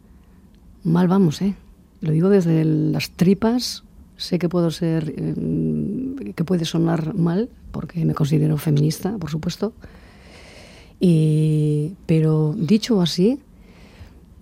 mal 0.85 1.09
vamos, 1.09 1.42
¿eh? 1.42 1.55
Lo 2.01 2.12
digo 2.12 2.29
desde 2.29 2.64
las 2.64 3.11
tripas, 3.11 3.85
sé 4.16 4.38
que 4.38 4.49
puedo 4.49 4.70
ser, 4.70 5.12
eh, 5.16 6.33
que 6.35 6.44
puede 6.44 6.64
sonar 6.64 7.14
mal, 7.14 7.49
porque 7.73 8.05
me 8.05 8.14
considero 8.14 8.57
feminista, 8.59 9.16
por 9.18 9.31
supuesto, 9.31 9.73
y, 11.01 11.94
pero 12.07 12.55
dicho 12.57 13.01
así, 13.01 13.40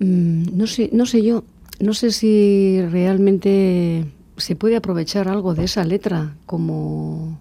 mm, 0.01 0.57
no 0.57 0.67
sé, 0.67 0.91
no 0.93 1.07
sé 1.07 1.23
yo, 1.23 1.45
no 1.81 1.95
sé 1.95 2.11
si 2.11 2.81
realmente 2.91 4.07
se 4.37 4.57
puede 4.57 4.77
aprovechar 4.77 5.29
algo 5.29 5.55
de 5.55 5.65
esa 5.65 5.85
letra 5.85 6.37
como 6.47 7.39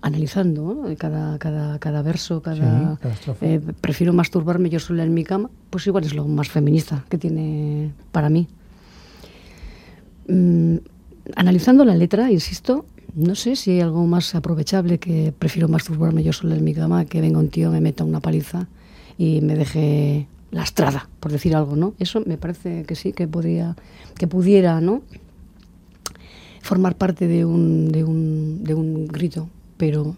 analizando 0.00 0.86
cada, 0.96 1.38
cada, 1.38 1.78
cada, 1.78 2.02
verso, 2.02 2.40
cada, 2.40 2.98
eh, 3.40 3.60
prefiero 3.80 4.12
masturbarme 4.12 4.70
yo 4.70 4.78
sola 4.78 5.02
en 5.04 5.12
mi 5.12 5.24
cama, 5.24 5.50
pues 5.70 5.86
igual 5.86 6.04
es 6.04 6.14
lo 6.14 6.26
más 6.26 6.48
feminista 6.48 7.04
que 7.08 7.18
tiene 7.18 7.92
para 8.12 8.28
mí. 8.28 8.46
Mm, 10.28 10.76
analizando 11.34 11.84
la 11.84 11.96
letra, 11.96 12.30
insisto, 12.30 12.86
no 13.14 13.34
sé 13.34 13.56
si 13.56 13.72
hay 13.72 13.80
algo 13.80 14.06
más 14.06 14.34
aprovechable 14.34 14.98
que 14.98 15.32
prefiero 15.36 15.68
masturbarme 15.68 16.22
yo 16.22 16.32
sola 16.32 16.56
en 16.56 16.64
mi 16.64 16.74
cama, 16.74 17.04
que 17.06 17.20
venga 17.20 17.38
un 17.38 17.48
tío, 17.48 17.70
me 17.70 17.80
meta 17.80 18.04
una 18.04 18.20
paliza 18.20 18.68
y 19.16 19.40
me 19.40 19.56
deje 19.56 20.28
lastrada, 20.50 21.08
por 21.20 21.32
decir 21.32 21.54
algo, 21.54 21.76
¿no? 21.76 21.94
Eso 21.98 22.22
me 22.24 22.38
parece 22.38 22.84
que 22.84 22.94
sí, 22.94 23.12
que 23.12 23.26
podría, 23.26 23.76
que 24.16 24.26
pudiera, 24.26 24.80
¿no? 24.80 25.02
Formar 26.62 26.96
parte 26.96 27.28
de 27.28 27.44
un, 27.44 27.90
de 27.92 28.04
un, 28.04 28.64
de 28.64 28.74
un 28.74 29.06
grito, 29.08 29.48
pero 29.76 30.16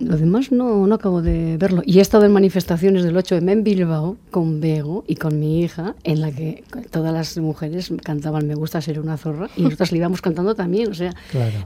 lo 0.00 0.16
demás 0.16 0.50
no, 0.50 0.86
no 0.86 0.94
acabo 0.94 1.20
de 1.20 1.58
verlo. 1.58 1.82
Y 1.84 1.98
he 1.98 2.02
estado 2.02 2.24
en 2.24 2.32
manifestaciones 2.32 3.04
del 3.04 3.16
8M 3.16 3.50
en 3.50 3.64
Bilbao 3.64 4.16
con 4.30 4.60
Bego 4.60 5.04
y 5.06 5.16
con 5.16 5.38
mi 5.38 5.62
hija, 5.62 5.94
en 6.04 6.22
la 6.22 6.32
que 6.32 6.64
todas 6.90 7.12
las 7.12 7.36
mujeres 7.36 7.92
cantaban 8.02 8.46
Me 8.46 8.54
gusta 8.54 8.80
ser 8.80 8.98
una 8.98 9.18
zorra 9.18 9.50
y 9.56 9.62
nosotras 9.62 9.92
le 9.92 9.98
íbamos 9.98 10.22
cantando 10.22 10.54
también. 10.54 10.90
O 10.90 10.94
sea, 10.94 11.14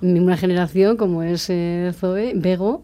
una 0.03 0.37
generación 0.37 0.97
como 0.97 1.23
es 1.23 1.49
eh, 1.49 1.93
Zoe, 1.97 2.33
Bego, 2.35 2.83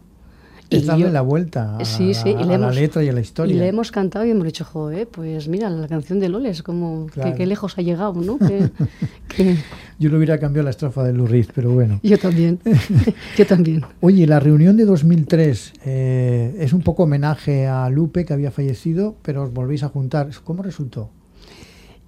es 0.71 0.87
darle 0.87 1.11
la 1.11 1.21
vuelta 1.21 1.77
a, 1.77 2.59
la 2.59 2.71
letra 2.71 3.03
y 3.03 3.09
a 3.09 3.13
la 3.13 3.21
historia. 3.21 3.55
Y 3.55 3.59
le 3.59 3.69
hemos 3.69 3.91
cantado 3.91 4.25
y 4.25 4.31
hemos 4.31 4.45
dicho, 4.45 4.65
joder, 4.65 5.09
pues 5.09 5.49
mira, 5.49 5.69
la 5.69 5.89
canción 5.89 6.21
de 6.21 6.29
Loles, 6.29 6.63
como 6.63 7.07
que, 7.09 7.35
qué 7.35 7.47
lejos 7.47 7.77
ha 7.77 7.83
llegado, 7.83 8.15
¿no? 8.15 8.39
Yo 9.99 10.09
le 10.09 10.17
hubiera 10.17 10.39
cambiado 10.39 10.65
la 10.65 10.71
estrofa 10.71 11.05
de 11.05 11.13
Luriz, 11.13 11.49
pero 11.55 11.73
bueno. 11.73 12.01
Yo 12.03 12.17
también, 12.17 12.59
yo 13.37 13.47
también. 13.47 13.83
Oye, 14.01 14.27
la 14.27 14.41
reunión 14.41 14.79
de 14.79 14.87
2003 14.87 15.73
eh, 15.85 16.57
es 16.59 16.73
un 16.73 16.81
poco 16.81 17.03
homenaje 17.03 17.67
a 17.67 17.91
Lupe, 17.91 18.25
que 18.25 18.33
había 18.33 18.51
fallecido, 18.51 19.17
pero 19.21 19.43
os 19.43 19.53
volvéis 19.53 19.83
a 19.83 19.89
juntar. 19.89 20.31
¿Cómo 20.43 20.63
resultó? 20.63 21.11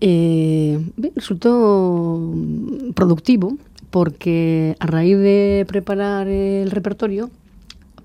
Eh, 0.01 0.81
resultó 1.15 2.35
productivo, 2.95 3.59
porque 3.91 4.75
a 4.81 4.87
raíz 4.87 5.19
de 5.19 5.67
preparar 5.69 6.29
el 6.29 6.71
repertorio, 6.71 7.31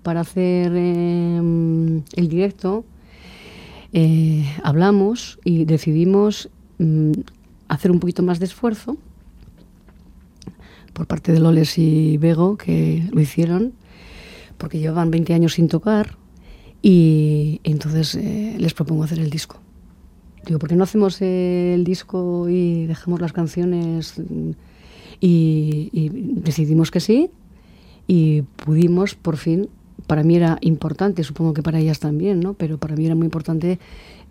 para 0.07 0.21
hacer 0.21 0.71
em, 0.73 2.01
el 2.15 2.29
directo, 2.29 2.85
eh, 3.91 4.45
hablamos 4.63 5.37
y 5.43 5.65
decidimos 5.65 6.49
mm, 6.77 7.11
hacer 7.67 7.91
un 7.91 7.99
poquito 7.99 8.23
más 8.23 8.39
de 8.39 8.45
esfuerzo 8.45 8.95
por 10.93 11.07
parte 11.07 11.33
de 11.33 11.41
Loles 11.41 11.77
y 11.77 12.15
Bego, 12.19 12.55
que 12.55 13.03
lo 13.11 13.19
hicieron, 13.19 13.73
porque 14.57 14.79
llevaban 14.79 15.11
20 15.11 15.33
años 15.33 15.55
sin 15.55 15.67
tocar, 15.67 16.15
y 16.81 17.59
entonces 17.65 18.15
eh, 18.15 18.55
les 18.57 18.73
propongo 18.73 19.03
hacer 19.03 19.19
el 19.19 19.29
disco. 19.29 19.57
Digo, 20.45 20.57
¿por 20.57 20.69
qué 20.69 20.77
no 20.77 20.85
hacemos 20.85 21.21
el 21.21 21.83
disco 21.83 22.47
y 22.47 22.85
dejamos 22.85 23.19
las 23.19 23.33
canciones? 23.33 24.13
y 25.19 26.09
decidimos 26.45 26.91
que 26.91 27.01
sí, 27.01 27.29
y 28.07 28.43
pudimos 28.43 29.15
por 29.15 29.35
fin 29.35 29.67
para 30.05 30.23
mí 30.23 30.35
era 30.35 30.57
importante, 30.61 31.23
supongo 31.23 31.53
que 31.53 31.63
para 31.63 31.79
ellas 31.79 31.99
también, 31.99 32.39
¿no? 32.39 32.53
Pero 32.53 32.77
para 32.77 32.95
mí 32.95 33.05
era 33.05 33.15
muy 33.15 33.25
importante 33.25 33.79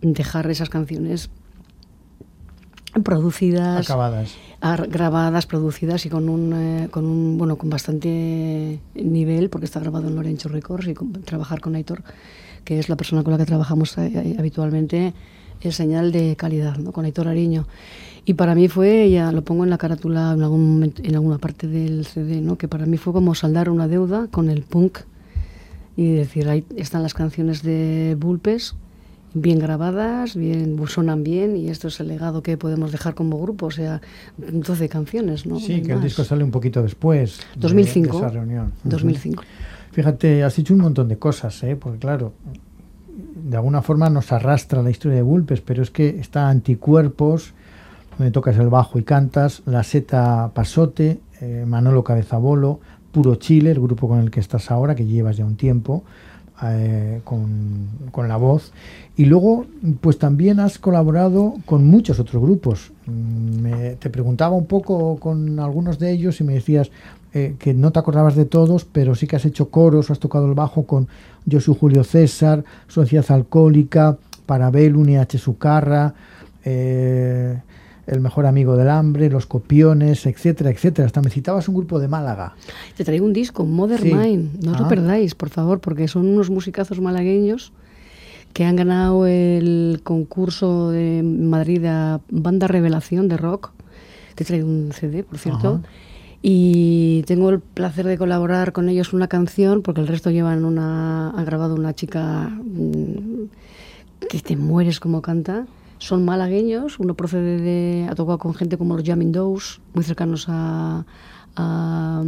dejar 0.01 0.49
esas 0.51 0.69
canciones 0.69 1.31
producidas, 3.03 3.85
acabadas, 3.85 4.35
grabadas, 4.89 5.47
producidas 5.47 6.07
y 6.07 6.09
con 6.09 6.29
un, 6.29 6.53
eh, 6.55 6.89
con 6.91 7.05
un 7.05 7.37
bueno 7.37 7.57
con 7.57 7.69
bastante 7.69 8.81
nivel 8.95 9.51
porque 9.51 9.67
está 9.67 9.81
grabado 9.81 10.09
en 10.09 10.17
Lorenzo 10.17 10.49
Records 10.49 10.89
y 10.89 10.95
trabajar 10.95 11.61
con 11.61 11.75
Aitor, 11.75 12.03
que 12.65 12.79
es 12.79 12.89
la 12.89 12.97
persona 12.97 13.23
con 13.23 13.33
la 13.33 13.39
que 13.39 13.45
trabajamos 13.45 13.99
eh, 13.99 14.13
eh, 14.15 14.37
habitualmente, 14.39 15.13
es 15.61 15.75
señal 15.75 16.13
de 16.13 16.37
calidad, 16.37 16.79
¿no? 16.79 16.93
Con 16.93 17.05
Aitor 17.05 17.29
Ariño. 17.29 17.67
Y 18.25 18.35
para 18.35 18.55
mí 18.55 18.67
fue, 18.69 19.09
ya 19.09 19.31
lo 19.31 19.43
pongo 19.45 19.63
en 19.63 19.71
la 19.71 19.79
carátula 19.79 20.33
en, 20.33 20.43
algún 20.43 20.93
en 21.01 21.15
alguna 21.15 21.39
parte 21.39 21.69
del 21.69 22.05
CD, 22.07 22.41
¿no? 22.41 22.59
que 22.59 22.67
para 22.67 22.85
mí 22.85 22.97
fue 22.97 23.13
como 23.13 23.37
saldar 23.37 23.71
una 23.71 23.87
deuda 23.87 24.27
con 24.33 24.51
el 24.51 24.63
punk 24.63 24.99
y 25.97 26.13
decir, 26.13 26.49
ahí 26.49 26.65
están 26.77 27.03
las 27.03 27.15
canciones 27.15 27.63
de 27.63 28.17
Bulpes, 28.19 28.75
bien 29.35 29.59
grabadas, 29.59 30.37
bien 30.37 30.79
sonan 30.87 31.23
bien 31.25 31.57
y 31.57 31.69
esto 31.69 31.89
es 31.89 32.01
el 32.01 32.09
legado 32.09 32.43
que 32.43 32.57
podemos 32.57 32.93
dejar 32.93 33.15
como 33.15 33.41
grupo, 33.41 33.67
o 33.67 33.71
sea, 33.71 34.01
12 34.39 34.89
canciones, 34.89 35.47
¿no? 35.47 35.59
Sí, 35.59 35.83
que 35.83 35.93
el 35.93 36.03
disco 36.03 36.25
sale 36.25 36.45
un 36.45 36.51
poquito 36.51 36.83
después 36.83 37.41
2005, 37.57 38.13
de, 38.13 38.25
esa 38.25 38.29
reunión. 38.35 38.73
2005. 38.85 39.43
Fíjate, 39.93 40.43
has 40.43 40.57
dicho 40.57 40.75
un 40.75 40.81
montón 40.81 41.09
de 41.09 41.19
cosas, 41.19 41.63
¿eh? 41.63 41.77
porque 41.77 41.99
claro, 41.99 42.33
de 43.47 43.57
alguna 43.57 43.83
forma 43.83 44.11
nos 44.11 44.33
arrastra 44.33 44.83
la 44.83 44.91
historia 44.91 45.17
de 45.17 45.23
Bulpes, 45.23 45.61
pero 45.61 45.83
es 45.83 45.91
que 45.91 46.19
está 46.19 46.49
Anticuerpos, 46.49 47.53
donde 48.19 48.31
tocas 48.31 48.57
el 48.59 48.69
bajo 48.69 48.99
y 48.99 49.03
cantas, 49.03 49.63
La 49.67 49.83
Seta 49.83 50.51
Pasote, 50.55 51.21
eh, 51.41 51.65
Manolo 51.67 52.03
Cabezabolo, 52.03 52.81
Puro 53.17 53.37
Chile, 53.37 53.71
el 53.71 53.81
grupo 53.81 54.09
con 54.09 54.21
el 54.21 54.31
que 54.31 54.41
estás 54.41 54.71
ahora, 54.71 54.95
que 54.95 55.07
llevas 55.07 55.39
ya 55.39 55.47
un 55.47 55.57
tiempo, 55.57 56.05
eh, 56.63 57.23
con, 57.25 58.29
la 58.29 58.37
voz. 58.37 58.75
Y 59.17 59.25
luego, 59.25 59.65
pues 60.03 60.19
también 60.19 60.61
has 60.61 60.79
colaborado 60.79 61.55
con 61.65 61.87
muchos 61.87 62.21
otros 62.21 62.43
grupos. 62.43 62.93
Mm, 63.07 63.95
te 63.99 64.11
preguntaba 64.11 64.55
un 64.55 64.67
poco 64.67 65.17
con 65.17 65.59
algunos 65.61 65.99
de 65.99 66.11
ellos 66.11 66.43
y 66.43 66.45
me 66.45 66.53
decías 66.53 66.91
eh, 67.33 67.55
que 67.59 67.73
no 67.73 67.91
te 67.91 68.01
acordabas 68.01 68.37
de 68.37 68.45
todos, 68.45 68.85
pero 68.85 69.15
sí 69.15 69.27
que 69.27 69.37
has 69.37 69.47
hecho 69.47 69.71
coros, 69.71 70.11
has 70.11 70.19
tocado 70.19 70.45
el 70.47 70.55
bajo 70.55 70.85
con 70.85 71.09
Josu 71.51 71.75
Julio 71.75 72.05
César, 72.05 72.65
Sociedad 72.87 73.25
Alcohólica, 73.31 74.19
Parabel, 74.45 74.95
UNH 74.95 75.39
Sucarra, 75.39 76.13
eh, 76.67 77.63
el 78.07 78.21
mejor 78.21 78.47
amigo 78.47 78.77
del 78.77 78.89
hambre, 78.89 79.29
Los 79.29 79.47
Copiones, 79.47 80.27
etcétera, 80.27 80.71
etcétera. 80.71 81.07
Hasta 81.07 81.21
me 81.23 81.31
citabas 81.31 81.69
un 81.69 81.75
grupo 81.75 81.99
de 81.99 82.09
Málaga. 82.09 82.55
Te 82.97 83.05
traigo 83.05 83.27
un 83.27 83.33
disco, 83.33 83.65
Modern 83.65 84.05
Mind. 84.05 84.65
No 84.65 84.73
os 84.73 84.79
lo 84.79 84.87
ah. 84.87 84.89
perdáis, 84.89 85.35
por 85.35 85.51
favor, 85.51 85.81
porque 85.81 86.07
son 86.07 86.27
unos 86.27 86.51
musicazos 86.51 87.01
malagueños 87.01 87.73
que 88.53 88.65
han 88.65 88.77
ganado 88.77 89.27
el 89.27 90.01
concurso 90.03 90.91
de 90.91 91.23
Madrid 91.23 91.85
a 91.85 92.21
Banda 92.31 92.69
Revelación 92.69 93.29
de 93.29 93.37
Rock. 93.37 93.73
Te 94.35 94.45
traigo 94.45 94.69
un 94.69 94.93
CD, 94.93 95.25
por 95.25 95.39
cierto. 95.39 95.81
Y 96.43 97.25
tengo 97.27 97.51
el 97.51 97.61
placer 97.61 98.07
de 98.07 98.17
colaborar 98.17 98.73
con 98.73 98.89
ellos 98.89 99.13
una 99.13 99.27
canción, 99.27 99.83
porque 99.83 100.01
el 100.01 100.07
resto 100.07 100.31
llevan 100.31 100.65
una. 100.65 101.31
Han 101.31 101.45
grabado 101.45 101.75
una 101.75 101.93
chica 101.93 102.49
mm, 102.63 103.49
que 104.29 104.41
te 104.41 104.57
mueres 104.57 105.01
como 105.01 105.23
canta 105.23 105.67
son 105.99 106.25
malagueños, 106.25 106.99
uno 106.99 107.15
procede 107.15 107.61
de, 107.61 108.07
ha 108.11 108.15
tocado 108.15 108.39
con 108.39 108.55
gente 108.55 108.77
como 108.77 108.97
los 108.97 109.05
Jamming 109.05 109.33
Dows, 109.33 109.81
muy 109.95 110.05
cercanos 110.05 110.47
a, 110.49 111.05
a, 111.57 112.23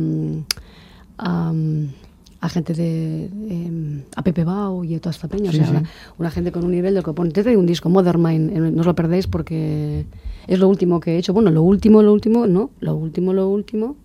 a, 2.41 2.49
gente 2.49 2.75
de, 2.75 4.05
a 4.17 4.23
Pepe 4.23 4.45
Bau 4.45 4.85
y 4.85 4.95
a 4.95 5.01
toda 5.01 5.11
esta 5.11 5.29
peña, 5.29 5.51
o 5.51 5.53
sea, 5.53 5.83
una 6.19 6.31
gente 6.31 6.53
con 6.53 6.65
un 6.65 6.71
nivel 6.71 6.95
de 6.95 7.03
que 7.03 7.13
pone, 7.13 7.31
te 7.31 7.57
un 7.57 7.67
disco, 7.67 7.89
Modern 7.89 8.23
Mind, 8.23 8.53
no 8.53 8.81
os 8.81 8.87
lo 8.87 8.95
perdéis 8.95 9.27
porque 9.27 10.07
es 10.47 10.59
lo 10.59 10.69
último 10.69 11.01
que 11.01 11.17
he 11.17 11.19
hecho, 11.19 11.33
bueno, 11.33 11.51
lo 11.51 11.63
último, 11.63 12.03
lo 12.03 12.13
último, 12.13 12.47
no, 12.47 12.71
lo 12.81 12.97
último, 12.97 13.33
lo 13.33 13.49
último, 13.49 13.97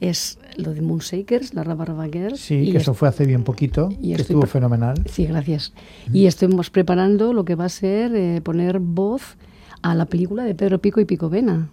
es 0.00 0.38
lo 0.56 0.74
de 0.74 0.82
Moonshakers, 0.82 1.54
la 1.54 1.64
Raba. 1.64 1.86
Sí, 2.34 2.70
que 2.70 2.78
eso 2.78 2.94
fue 2.94 3.08
hace 3.08 3.24
bien 3.26 3.44
poquito, 3.44 3.88
y 4.00 4.14
que 4.14 4.22
estuvo 4.22 4.46
fenomenal. 4.46 5.02
Sí, 5.10 5.26
gracias. 5.26 5.72
Y 6.12 6.26
estamos 6.26 6.70
preparando 6.70 7.32
lo 7.32 7.44
que 7.44 7.54
va 7.54 7.66
a 7.66 7.70
ser 7.70 8.14
eh, 8.14 8.40
poner 8.42 8.78
voz 8.78 9.36
a 9.82 9.94
la 9.94 10.06
película 10.06 10.44
de 10.44 10.54
Pedro 10.54 10.80
Pico 10.80 11.00
y 11.00 11.04
Pico 11.04 11.28
Vena, 11.28 11.70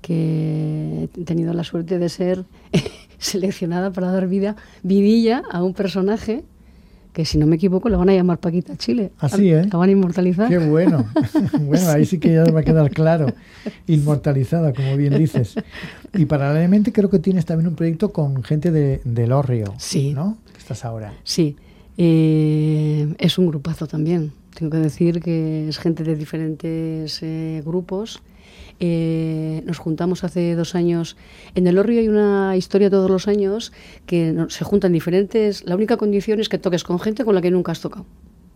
que 0.00 1.08
he 1.16 1.24
tenido 1.24 1.52
la 1.54 1.64
suerte 1.64 1.98
de 1.98 2.08
ser 2.08 2.44
seleccionada 3.18 3.92
para 3.92 4.10
dar 4.10 4.26
vida, 4.28 4.56
vidilla 4.82 5.42
a 5.50 5.62
un 5.62 5.74
personaje 5.74 6.44
que 7.12 7.24
si 7.24 7.36
no 7.36 7.46
me 7.46 7.56
equivoco 7.56 7.88
le 7.88 7.96
van 7.96 8.08
a 8.08 8.14
llamar 8.14 8.38
Paquita 8.38 8.76
Chile. 8.76 9.12
Así, 9.18 9.50
¿eh? 9.50 9.66
La 9.70 9.78
van 9.78 9.88
a 9.88 9.92
inmortalizar. 9.92 10.48
Qué 10.48 10.58
bueno. 10.58 11.06
bueno, 11.60 11.90
ahí 11.90 12.06
sí 12.06 12.18
que 12.18 12.32
ya 12.32 12.44
va 12.44 12.60
a 12.60 12.62
quedar 12.62 12.90
claro. 12.90 13.26
Inmortalizada, 13.86 14.72
como 14.72 14.96
bien 14.96 15.18
dices. 15.18 15.54
Y 16.14 16.24
paralelamente 16.24 16.92
creo 16.92 17.10
que 17.10 17.18
tienes 17.18 17.44
también 17.44 17.68
un 17.68 17.74
proyecto 17.74 18.12
con 18.12 18.42
gente 18.42 18.70
de, 18.70 19.00
de 19.04 19.26
Lorrio, 19.26 19.74
sí. 19.78 20.14
¿no? 20.14 20.38
Que 20.52 20.58
estás 20.58 20.84
ahora. 20.84 21.12
Sí. 21.24 21.56
Eh, 21.98 23.14
es 23.18 23.38
un 23.38 23.46
grupazo 23.46 23.86
también. 23.86 24.32
Tengo 24.54 24.70
que 24.70 24.78
decir 24.78 25.20
que 25.20 25.68
es 25.68 25.78
gente 25.78 26.04
de 26.04 26.16
diferentes 26.16 27.22
eh, 27.22 27.62
grupos 27.64 28.22
eh, 28.80 29.62
nos 29.66 29.78
juntamos 29.78 30.24
hace 30.24 30.54
dos 30.54 30.74
años. 30.74 31.16
En 31.54 31.66
el 31.66 31.78
Orrio 31.78 32.00
hay 32.00 32.08
una 32.08 32.56
historia 32.56 32.90
todos 32.90 33.10
los 33.10 33.28
años 33.28 33.72
que 34.06 34.46
se 34.48 34.64
juntan 34.64 34.92
diferentes. 34.92 35.64
La 35.64 35.76
única 35.76 35.96
condición 35.96 36.40
es 36.40 36.48
que 36.48 36.58
toques 36.58 36.84
con 36.84 36.98
gente 36.98 37.24
con 37.24 37.34
la 37.34 37.40
que 37.40 37.50
nunca 37.50 37.72
has 37.72 37.80
tocado. 37.80 38.06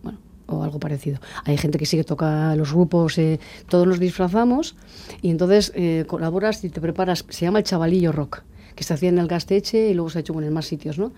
Bueno, 0.03 0.19
o 0.47 0.63
algo 0.63 0.79
parecido. 0.79 1.19
Hay 1.45 1.57
gente 1.57 1.77
que 1.77 1.85
sí 1.85 1.97
que 1.97 2.03
toca 2.03 2.55
los 2.55 2.73
grupos, 2.73 3.17
eh, 3.17 3.39
todos 3.69 3.87
nos 3.87 3.99
disfrazamos 3.99 4.75
y 5.21 5.29
entonces 5.29 5.71
eh, 5.75 6.05
colaboras 6.07 6.63
y 6.63 6.69
te 6.69 6.81
preparas. 6.81 7.25
Se 7.29 7.45
llama 7.45 7.59
el 7.59 7.65
Chavalillo 7.65 8.11
Rock, 8.11 8.43
que 8.75 8.83
se 8.83 8.93
hacía 8.93 9.09
en 9.09 9.19
el 9.19 9.27
Gasteche 9.27 9.89
y 9.89 9.93
luego 9.93 10.09
se 10.09 10.19
ha 10.19 10.21
hecho 10.21 10.39
en 10.41 10.53
más 10.53 10.65
sitios, 10.65 10.99
¿no? 10.99 11.13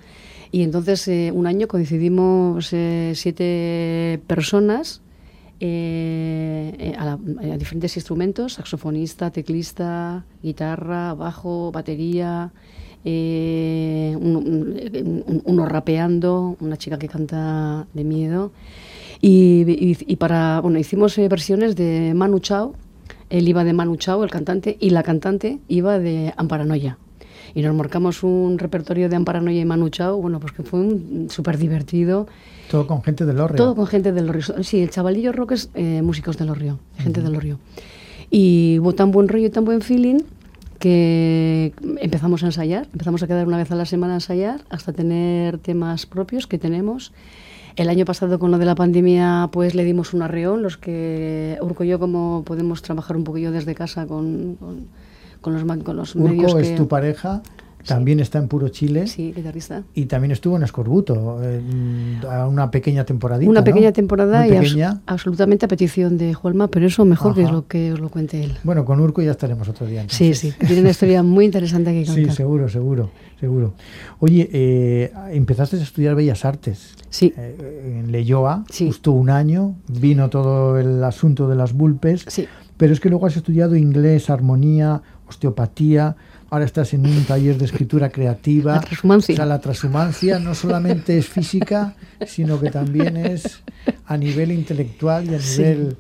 Y 0.52 0.64
entonces 0.64 1.08
un 1.32 1.46
año 1.46 1.68
coincidimos 1.68 2.74
siete 3.14 4.20
personas 4.26 5.04
eh, 5.60 6.74
eh, 6.80 6.96
a, 6.98 7.18
diferentes 7.58 7.96
instrumentos, 7.98 8.54
saxofonista, 8.54 9.32
teclista, 9.32 10.26
guitarra, 10.42 11.14
bajo, 11.14 11.72
batería, 11.72 12.52
eh, 13.04 14.16
uno, 14.20 15.66
rapeando, 15.66 16.58
una 16.60 16.78
chica 16.78 16.98
que 16.98 17.08
canta 17.08 17.88
de 17.94 18.04
miedo. 18.04 18.52
Y, 19.22 20.16
para, 20.16 20.62
bueno, 20.62 20.80
hicimos 20.80 21.18
eh, 21.18 21.28
versiones 21.28 21.76
de 21.76 22.14
Manu 22.16 22.40
Chao, 22.40 22.74
él 23.30 23.48
iba 23.48 23.64
de 23.64 23.74
Manu 23.74 23.98
Chao, 23.98 24.24
el 24.24 24.32
cantante, 24.32 24.78
y 24.80 24.92
la 24.92 25.04
cantante 25.04 25.60
iba 25.68 26.00
de 26.00 26.34
Amparanoia. 26.38 26.98
Y 27.54 27.62
nos 27.62 27.76
marcamos 27.76 28.24
un 28.24 28.58
repertorio 28.60 29.10
de 29.10 29.16
Amparanoia 29.16 29.62
y 29.62 29.66
Manu 29.66 29.90
Chao, 29.90 30.18
bueno, 30.18 30.40
pues 30.40 30.54
que 30.54 30.64
fue 30.64 30.80
súper 31.30 31.58
divertido. 31.58 32.28
Todo 32.70 32.86
con 32.88 33.04
gente 33.04 33.26
del 33.26 33.38
Lorrio. 33.38 33.58
Todo 33.58 33.76
con 33.76 33.88
gente 33.88 34.12
del 34.12 34.28
Lorrio. 34.28 34.64
Sí, 34.64 34.82
el 34.82 34.90
chavalillo 34.90 35.32
rock 35.32 35.54
es 35.54 35.70
eh, 35.74 36.02
músicos 36.02 36.38
del 36.38 36.48
Lorrio, 36.48 36.80
gente 36.98 37.22
del 37.22 37.34
Lorrio. 37.34 37.60
Y 38.30 38.78
hubo 38.80 38.94
tan 38.94 39.12
buen 39.12 39.28
rollo 39.28 39.48
y 39.48 39.50
tan 39.50 39.66
buen 39.66 39.82
feeling 39.82 40.20
que 40.80 41.74
empezamos 42.00 42.42
a 42.44 42.48
ensayar, 42.48 42.88
empezamos 42.94 43.22
a 43.22 43.28
quedar 43.28 43.46
una 43.48 43.58
vez 43.58 43.72
a 43.72 43.76
la 43.76 43.86
semana 43.86 44.14
a 44.14 44.18
ensayar 44.18 44.62
hasta 44.70 44.94
tener 44.94 45.58
temas 45.58 46.06
propios 46.06 46.48
que 46.48 46.58
tenemos. 46.58 47.12
El 47.76 47.90
año 47.90 48.06
pasado 48.06 48.40
con 48.40 48.52
lo 48.52 48.58
de 48.58 48.66
la 48.66 48.76
pandemia 48.76 49.50
pues 49.52 49.76
le 49.76 49.84
dimos 49.84 50.14
un 50.14 50.22
arreón, 50.22 50.64
los 50.64 50.78
que 50.78 51.58
Urco 51.62 51.84
y 51.84 51.90
yo 51.90 52.00
como 52.00 52.44
podemos 52.46 52.82
trabajar 52.82 53.18
un 53.18 53.24
poquillo 53.24 53.52
desde 53.52 53.76
casa 53.76 54.08
con, 54.08 54.56
con, 54.56 54.88
los, 55.44 55.64
con 55.84 55.96
los 55.96 56.16
Urco 56.16 56.30
medios 56.30 56.56
es 56.56 56.76
tu 56.76 56.88
pareja 56.88 57.42
también 57.86 58.20
está 58.20 58.40
en 58.40 58.48
Puro 58.48 58.70
Chile. 58.70 59.08
Sí, 59.08 59.34
guitarrista. 59.36 59.84
Y 59.94 60.06
también 60.06 60.32
estuvo 60.32 60.58
en 60.58 60.64
Escorbuto, 60.64 61.40
a 62.30 62.48
una 62.48 62.72
pequeña 62.72 63.06
temporadita. 63.06 63.50
Una 63.50 63.64
pequeña 63.64 63.92
temporada 63.92 64.48
y 64.48 64.82
absolutamente 65.06 65.66
a 65.66 65.68
petición 65.68 66.18
de 66.18 66.34
Juelma, 66.34 66.68
pero 66.68 66.86
eso 66.86 67.06
mejor 67.06 67.36
que 67.36 67.44
es 67.44 67.52
lo 67.52 67.68
que 67.68 67.94
os 67.94 68.00
lo 68.00 68.10
cuente 68.10 68.44
él. 68.44 68.58
Bueno, 68.64 68.86
con 68.86 69.00
Urco 69.00 69.22
ya 69.22 69.32
estaremos 69.32 69.68
otro 69.68 69.88
día. 69.88 70.06
Sí, 70.08 70.34
sí, 70.34 70.54
tiene 70.60 70.82
una 70.82 70.92
historia 70.92 71.24
muy 71.24 71.46
interesante 71.46 71.92
que 71.92 72.06
contar. 72.06 72.26
Sí, 72.26 72.32
seguro, 72.32 72.70
seguro, 72.70 73.12
seguro. 73.40 73.74
Oye, 74.20 74.50
eh, 74.52 75.12
empezaste 75.32 75.78
a 75.78 75.82
estudiar 75.82 76.16
Bellas 76.16 76.46
Artes. 76.46 76.96
Sí. 77.10 77.34
Eh, 77.38 78.02
en 78.02 78.12
Leyoa, 78.12 78.66
justo 78.78 79.12
un 79.12 79.30
año, 79.30 79.76
vino 79.88 80.30
todo 80.30 80.78
el 80.78 81.04
asunto 81.04 81.48
de 81.48 81.56
las 81.56 81.74
bulpes. 81.74 82.26
Sí. 82.28 82.48
Pero 82.78 82.94
es 82.94 83.02
que 83.02 83.10
luego 83.10 83.26
has 83.26 83.36
estudiado 83.36 83.76
inglés, 83.76 84.30
armonía, 84.30 85.02
osteopatía 85.30 86.16
ahora 86.50 86.66
estás 86.66 86.94
en 86.94 87.06
un 87.06 87.24
taller 87.26 87.58
de 87.58 87.66
escritura 87.66 88.10
creativa. 88.10 88.76
La 88.76 88.82
transhumancia. 88.82 89.34
O 89.34 89.36
sea, 89.36 89.46
la 89.46 89.60
transhumancia 89.60 90.40
no 90.40 90.56
solamente 90.56 91.18
es 91.18 91.28
física, 91.28 91.96
sino 92.26 92.60
que 92.60 92.72
también 92.72 93.18
es 93.18 93.62
a 94.06 94.18
nivel 94.18 94.52
intelectual 94.52 95.26
y 95.30 95.36
a 95.36 95.38
nivel 95.38 95.98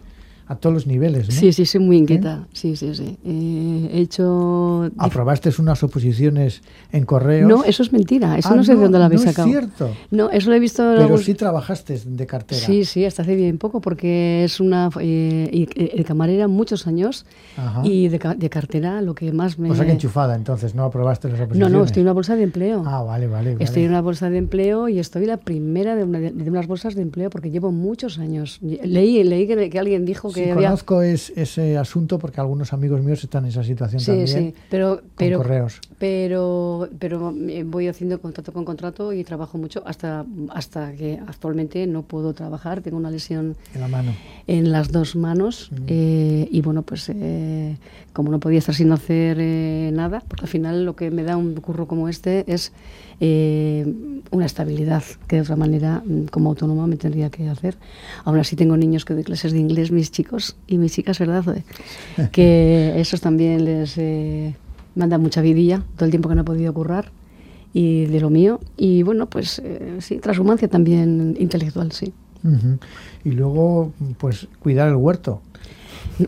a 0.49 0.55
todos 0.55 0.73
los 0.73 0.87
niveles. 0.87 1.29
¿no? 1.29 1.35
Sí, 1.35 1.53
sí, 1.53 1.63
soy 1.63 1.79
muy 1.79 1.97
inquieta. 1.97 2.47
Sí, 2.53 2.75
sí, 2.75 2.95
sí. 2.95 3.17
Eh, 3.23 3.89
he 3.93 4.01
hecho. 4.01 4.89
¿Aprobaste 4.97 5.51
unas 5.59 5.83
oposiciones 5.83 6.63
en 6.91 7.05
correos? 7.05 7.47
No, 7.47 7.63
eso 7.63 7.83
es 7.83 7.93
mentira. 7.93 8.35
Eso 8.35 8.49
ah, 8.51 8.55
no 8.55 8.63
sé 8.63 8.73
de 8.73 8.81
dónde 8.81 8.97
la 8.97 9.05
habéis 9.05 9.21
sacado. 9.21 9.47
No 9.47 9.53
es 9.53 9.59
cierto. 9.59 9.95
No, 10.09 10.31
eso 10.31 10.49
lo 10.49 10.55
he 10.55 10.59
visto. 10.59 10.83
Pero 10.97 11.17
sí 11.19 11.35
trabajaste 11.35 12.01
de 12.03 12.25
cartera. 12.25 12.65
Sí, 12.65 12.83
sí, 12.83 13.05
hasta 13.05 13.21
hace 13.21 13.35
bien 13.35 13.59
poco, 13.59 13.79
porque 13.79 14.43
es 14.43 14.59
una. 14.59 14.89
Eh, 14.99 15.67
de 15.95 16.03
camarera 16.03 16.47
muchos 16.47 16.87
años 16.87 17.27
y 17.83 18.07
de, 18.07 18.17
de, 18.37 18.49
cartera 18.49 19.01
lo 19.01 19.13
que 19.13 19.31
más 19.31 19.59
me. 19.59 19.69
O 19.69 19.75
sea 19.75 19.85
que 19.85 19.91
enchufada, 19.91 20.35
entonces, 20.35 20.73
¿no 20.73 20.83
aprobaste 20.83 21.29
las 21.29 21.39
oposiciones? 21.41 21.71
No, 21.71 21.77
no, 21.77 21.85
estoy 21.85 22.01
en 22.01 22.07
una 22.07 22.13
bolsa 22.13 22.35
de 22.35 22.43
empleo. 22.43 22.83
Ah, 22.87 23.03
vale, 23.03 23.27
vale. 23.27 23.55
Estoy 23.59 23.83
en 23.83 23.89
una 23.89 24.01
bolsa 24.01 24.31
de 24.31 24.39
empleo 24.39 24.89
y 24.89 24.97
estoy 24.97 25.27
la 25.27 25.37
primera 25.37 25.95
de, 25.95 26.05
una, 26.05 26.19
de 26.19 26.49
unas 26.49 26.65
bolsas 26.65 26.95
de 26.95 27.03
empleo 27.03 27.29
porque 27.29 27.51
llevo 27.51 27.71
muchos 27.71 28.17
años. 28.17 28.59
Leí, 28.61 29.23
leí 29.23 29.45
que, 29.47 29.77
alguien 29.77 30.05
dijo 30.05 30.31
que. 30.31 30.38
Sí, 30.43 30.49
había... 30.49 30.69
conozco 30.69 31.01
ese 31.01 31.77
asunto 31.77 32.19
porque 32.19 32.41
algunos 32.41 32.73
amigos 32.73 33.01
míos 33.01 33.23
están 33.23 33.45
en 33.45 33.51
esa 33.51 33.63
situación 33.63 34.03
también. 34.03 34.27
Sí, 34.27 34.53
pero, 34.69 35.01
pero, 35.17 35.37
correos. 35.37 35.79
Pero, 35.97 36.89
pero 36.99 37.33
voy 37.65 37.87
haciendo 37.87 38.19
contrato 38.21 38.53
con 38.53 38.65
contrato 38.65 39.13
y 39.13 39.23
trabajo 39.23 39.57
mucho 39.57 39.83
hasta, 39.85 40.25
hasta 40.53 40.93
que 40.93 41.19
actualmente 41.27 41.85
no 41.87 42.03
puedo 42.03 42.33
trabajar. 42.33 42.81
Tengo 42.81 42.97
una 42.97 43.11
lesión 43.11 43.55
en 43.73 43.81
la 43.81 43.87
mano. 43.87 44.13
En 44.47 44.71
las 44.71 44.91
dos 44.91 45.15
manos. 45.15 45.69
Mm. 45.71 45.75
Eh, 45.87 46.47
y 46.51 46.61
bueno, 46.61 46.81
pues 46.83 47.09
eh, 47.09 47.77
como 48.13 48.31
no 48.31 48.39
podía 48.39 48.59
estar 48.59 48.75
sin 48.75 48.91
hacer 48.91 49.37
eh, 49.39 49.91
nada, 49.93 50.21
porque 50.27 50.45
al 50.45 50.49
final 50.49 50.85
lo 50.85 50.95
que 50.95 51.11
me 51.11 51.23
da 51.23 51.37
un 51.37 51.53
curro 51.55 51.87
como 51.87 52.09
este 52.09 52.51
es 52.51 52.71
una 54.31 54.45
estabilidad 54.45 55.03
que 55.27 55.35
de 55.35 55.41
otra 55.41 55.57
manera 55.57 56.01
como 56.31 56.51
autónoma 56.51 56.87
me 56.87 56.95
tendría 56.95 57.29
que 57.29 57.49
hacer. 57.49 57.75
Aún 58.23 58.39
así 58.39 58.55
tengo 58.55 58.77
niños 58.77 59.03
que 59.03 59.13
doy 59.13 59.25
clases 59.25 59.51
de 59.51 59.59
inglés, 59.59 59.91
mis 59.91 60.09
chicos 60.09 60.28
y 60.67 60.77
mis 60.77 60.93
chicas 60.93 61.19
¿verdad? 61.19 61.43
que 62.31 62.93
esos 62.99 63.21
también 63.21 63.65
les 63.65 63.97
eh, 63.97 64.55
manda 64.95 65.17
mucha 65.17 65.41
vidilla 65.41 65.83
todo 65.95 66.05
el 66.05 66.11
tiempo 66.11 66.29
que 66.29 66.35
no 66.35 66.41
he 66.41 66.45
podido 66.45 66.73
currar 66.73 67.11
y 67.73 68.05
de 68.05 68.19
lo 68.19 68.29
mío. 68.29 68.59
Y 68.77 69.03
bueno, 69.03 69.27
pues 69.27 69.61
eh, 69.63 69.97
sí, 69.99 70.17
transhumancia 70.19 70.67
también 70.67 71.35
intelectual, 71.39 71.91
sí. 71.91 72.13
Y 73.25 73.31
luego, 73.31 73.91
pues 74.17 74.47
cuidar 74.59 74.87
el 74.87 74.95
huerto. 74.95 75.41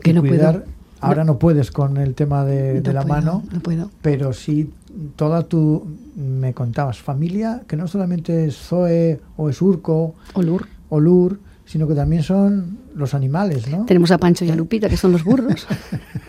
Que 0.03 0.13
no 0.13 0.21
cuidar, 0.21 0.65
Ahora 0.99 1.23
no. 1.23 1.39
puedes 1.39 1.71
con 1.71 1.97
el 1.97 2.13
tema 2.13 2.45
de, 2.45 2.81
la 2.93 3.03
mano, 3.03 3.43
no 3.51 3.59
puedo. 3.59 3.89
pero 4.01 4.33
sí 4.33 4.71
toda 5.15 5.43
tu, 5.43 5.87
me 6.15 6.53
contabas, 6.53 6.99
familia, 6.99 7.61
que 7.67 7.75
no 7.75 7.87
solamente 7.87 8.45
es 8.45 8.57
Zoe 8.57 9.19
o 9.37 9.49
es 9.49 9.61
Urco, 9.61 10.15
o 10.33 10.41
Lur, 10.41 10.67
o 10.89 10.99
Lur 10.99 11.39
sino 11.71 11.87
que 11.87 11.95
también 11.95 12.21
son 12.21 12.79
los 12.95 13.13
animales, 13.13 13.69
¿no? 13.69 13.85
Tenemos 13.85 14.11
a 14.11 14.17
Pancho 14.17 14.43
y 14.43 14.49
a 14.49 14.55
Lupita, 14.57 14.89
que 14.89 14.97
son 14.97 15.13
los 15.13 15.23
burros. 15.23 15.65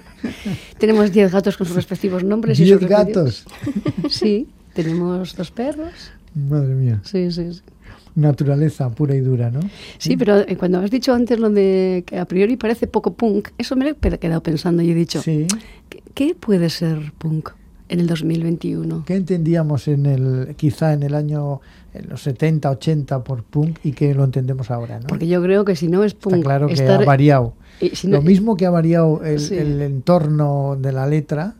tenemos 0.78 1.10
diez 1.10 1.32
gatos 1.32 1.56
con 1.56 1.66
sus 1.66 1.74
respectivos 1.74 2.22
nombres. 2.22 2.58
¿Diez 2.58 2.78
gatos? 2.78 3.44
sí, 4.08 4.46
tenemos 4.72 5.34
dos 5.34 5.50
perros. 5.50 6.12
Madre 6.36 6.76
mía. 6.76 7.00
Sí, 7.02 7.32
sí, 7.32 7.54
sí. 7.54 7.60
Naturaleza 8.14 8.88
pura 8.90 9.16
y 9.16 9.20
dura, 9.20 9.50
¿no? 9.50 9.58
Sí, 9.98 10.16
pero 10.16 10.38
eh, 10.38 10.56
cuando 10.56 10.78
has 10.78 10.92
dicho 10.92 11.12
antes 11.12 11.40
lo 11.40 11.50
de 11.50 12.04
que 12.06 12.20
a 12.20 12.24
priori 12.24 12.56
parece 12.56 12.86
poco 12.86 13.14
punk, 13.14 13.48
eso 13.58 13.74
me 13.74 13.88
he 13.88 14.18
quedado 14.18 14.44
pensando 14.44 14.80
y 14.82 14.92
he 14.92 14.94
dicho, 14.94 15.20
sí. 15.22 15.48
¿qué, 16.14 16.36
puede 16.36 16.70
ser 16.70 17.12
punk? 17.18 17.50
En 17.92 18.00
el 18.00 18.06
2021. 18.06 19.04
¿Qué 19.06 19.14
entendíamos 19.16 19.86
en 19.86 20.06
el, 20.06 20.54
quizá 20.56 20.94
en 20.94 21.02
el 21.02 21.14
año 21.14 21.60
en 21.92 22.08
los 22.08 22.22
70, 22.22 22.70
80 22.70 23.22
por 23.22 23.42
punk 23.44 23.80
y 23.84 23.92
que 23.92 24.14
lo 24.14 24.24
entendemos 24.24 24.70
ahora? 24.70 24.98
¿no? 24.98 25.08
Porque 25.08 25.28
yo 25.28 25.42
creo 25.42 25.66
que 25.66 25.76
si 25.76 25.88
no 25.88 26.02
es 26.02 26.14
punk... 26.14 26.36
Está 26.36 26.44
claro 26.44 26.68
que 26.68 26.88
ha 26.88 26.98
variado. 27.04 27.52
lo 28.04 28.22
mismo 28.22 28.56
que 28.56 28.64
ha 28.64 28.70
variado 28.70 29.22
el, 29.24 29.82
entorno 29.82 30.78
de 30.80 30.92
la 30.92 31.06
letra, 31.06 31.54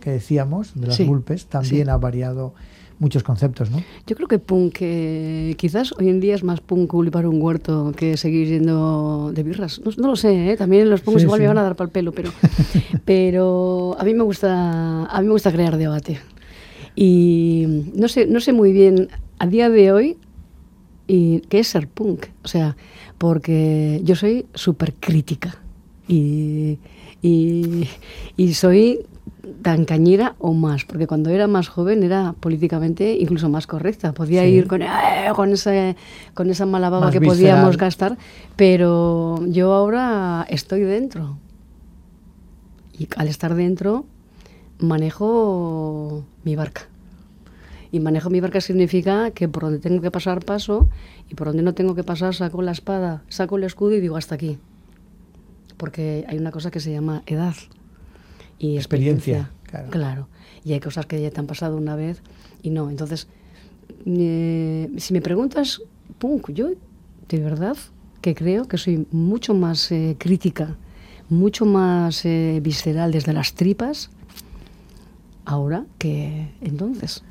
que 0.00 0.10
decíamos, 0.10 0.72
de 0.74 0.88
las 0.88 1.06
bulpes, 1.06 1.46
también 1.46 1.88
ha 1.88 1.96
variado 1.96 2.54
muchos 2.98 3.22
conceptos, 3.22 3.70
¿no? 3.70 3.82
Yo 4.06 4.16
creo 4.16 4.28
que 4.28 4.38
punk, 4.38 4.78
eh, 4.80 5.54
quizás 5.58 5.92
hoy 5.98 6.08
en 6.08 6.20
día 6.20 6.34
es 6.34 6.42
más 6.42 6.60
punk 6.60 6.92
para 7.10 7.28
un 7.28 7.40
huerto 7.40 7.92
que 7.96 8.16
seguir 8.16 8.48
yendo 8.48 9.32
de 9.32 9.42
birras. 9.42 9.80
No, 9.98 10.08
lo 10.08 10.16
sé, 10.16 10.52
¿eh? 10.52 10.56
también 10.56 10.88
los 10.88 11.00
punks 11.02 11.22
igual 11.22 11.40
me 11.40 11.48
van 11.48 11.58
a 11.58 11.62
dar 11.62 11.76
para 11.76 11.86
el 11.86 11.92
pelo, 11.92 12.12
pero, 12.12 12.30
pero 13.04 13.96
a 13.98 14.04
mí 14.04 14.14
me 14.14 14.22
gusta, 14.22 15.04
a 15.04 15.20
mí 15.20 15.26
me 15.26 15.32
gusta 15.32 15.52
crear 15.52 15.76
debate. 15.76 16.20
Y 16.94 17.90
no 17.94 18.08
sé, 18.08 18.26
no 18.26 18.40
sé 18.40 18.52
muy 18.52 18.72
bien 18.72 19.08
a 19.38 19.46
día 19.46 19.68
de 19.68 19.92
hoy 19.92 20.16
y 21.06 21.40
qué 21.40 21.60
es 21.60 21.68
ser 21.68 21.88
punk, 21.88 22.26
o 22.42 22.48
sea, 22.48 22.76
porque 23.18 24.00
yo 24.04 24.16
soy 24.16 24.46
súper 24.54 24.94
crítica 24.94 25.58
y, 26.08 26.78
y, 27.20 27.88
y 28.36 28.54
soy 28.54 29.06
tan 29.62 29.84
cañera 29.84 30.34
o 30.38 30.52
más, 30.52 30.84
porque 30.84 31.06
cuando 31.06 31.30
era 31.30 31.46
más 31.46 31.68
joven 31.68 32.02
era 32.02 32.34
políticamente 32.38 33.16
incluso 33.18 33.48
más 33.48 33.66
correcta. 33.66 34.12
Podía 34.12 34.46
ir 34.46 34.66
con, 34.66 34.82
eh, 34.82 34.88
con, 35.34 35.52
ese, 35.52 35.96
con 36.34 36.50
esa 36.50 36.66
mala 36.66 36.90
baba 36.90 37.10
que 37.10 37.20
podíamos 37.20 37.76
gastar, 37.76 38.16
pero 38.56 39.44
yo 39.46 39.72
ahora 39.72 40.46
estoy 40.48 40.80
dentro. 40.80 41.38
Y 42.98 43.08
al 43.16 43.28
estar 43.28 43.54
dentro, 43.54 44.04
manejo 44.78 46.24
mi 46.44 46.56
barca. 46.56 46.82
Y 47.92 48.00
manejo 48.00 48.30
mi 48.30 48.40
barca 48.40 48.60
significa 48.60 49.30
que 49.30 49.48
por 49.48 49.64
donde 49.64 49.78
tengo 49.78 50.00
que 50.00 50.10
pasar 50.10 50.44
paso 50.44 50.88
y 51.30 51.34
por 51.34 51.48
donde 51.48 51.62
no 51.62 51.74
tengo 51.74 51.94
que 51.94 52.04
pasar 52.04 52.34
saco 52.34 52.62
la 52.62 52.72
espada, 52.72 53.22
saco 53.28 53.56
el 53.56 53.64
escudo 53.64 53.94
y 53.94 54.00
digo 54.00 54.16
hasta 54.16 54.34
aquí. 54.34 54.58
Porque 55.76 56.24
hay 56.28 56.38
una 56.38 56.50
cosa 56.50 56.70
que 56.70 56.80
se 56.80 56.90
llama 56.90 57.22
edad 57.26 57.54
y 58.58 58.76
experiencia. 58.76 59.50
claro. 59.90 60.28
Y 60.64 60.72
hay 60.72 60.80
cosas 60.80 61.06
que 61.06 61.20
ya 61.20 61.30
te 61.30 61.40
han 61.40 61.46
pasado 61.46 61.76
una 61.76 61.94
vez 61.94 62.22
y 62.62 62.70
no. 62.70 62.90
Entonces, 62.90 63.28
eh, 64.04 64.90
si 64.96 65.12
me 65.12 65.20
preguntas, 65.20 65.82
punk, 66.18 66.50
yo 66.50 66.70
de 67.28 67.38
verdad 67.38 67.76
que 68.20 68.34
creo 68.34 68.66
que 68.66 68.78
soy 68.78 69.06
mucho 69.12 69.54
más 69.54 69.92
eh, 69.92 70.16
crítica, 70.18 70.76
mucho 71.28 71.66
más 71.66 72.24
eh, 72.24 72.60
visceral 72.62 73.12
desde 73.12 73.32
las 73.32 73.54
tripas 73.54 74.10
ahora 75.44 75.86
que 75.98 76.50
entonces 76.60 77.22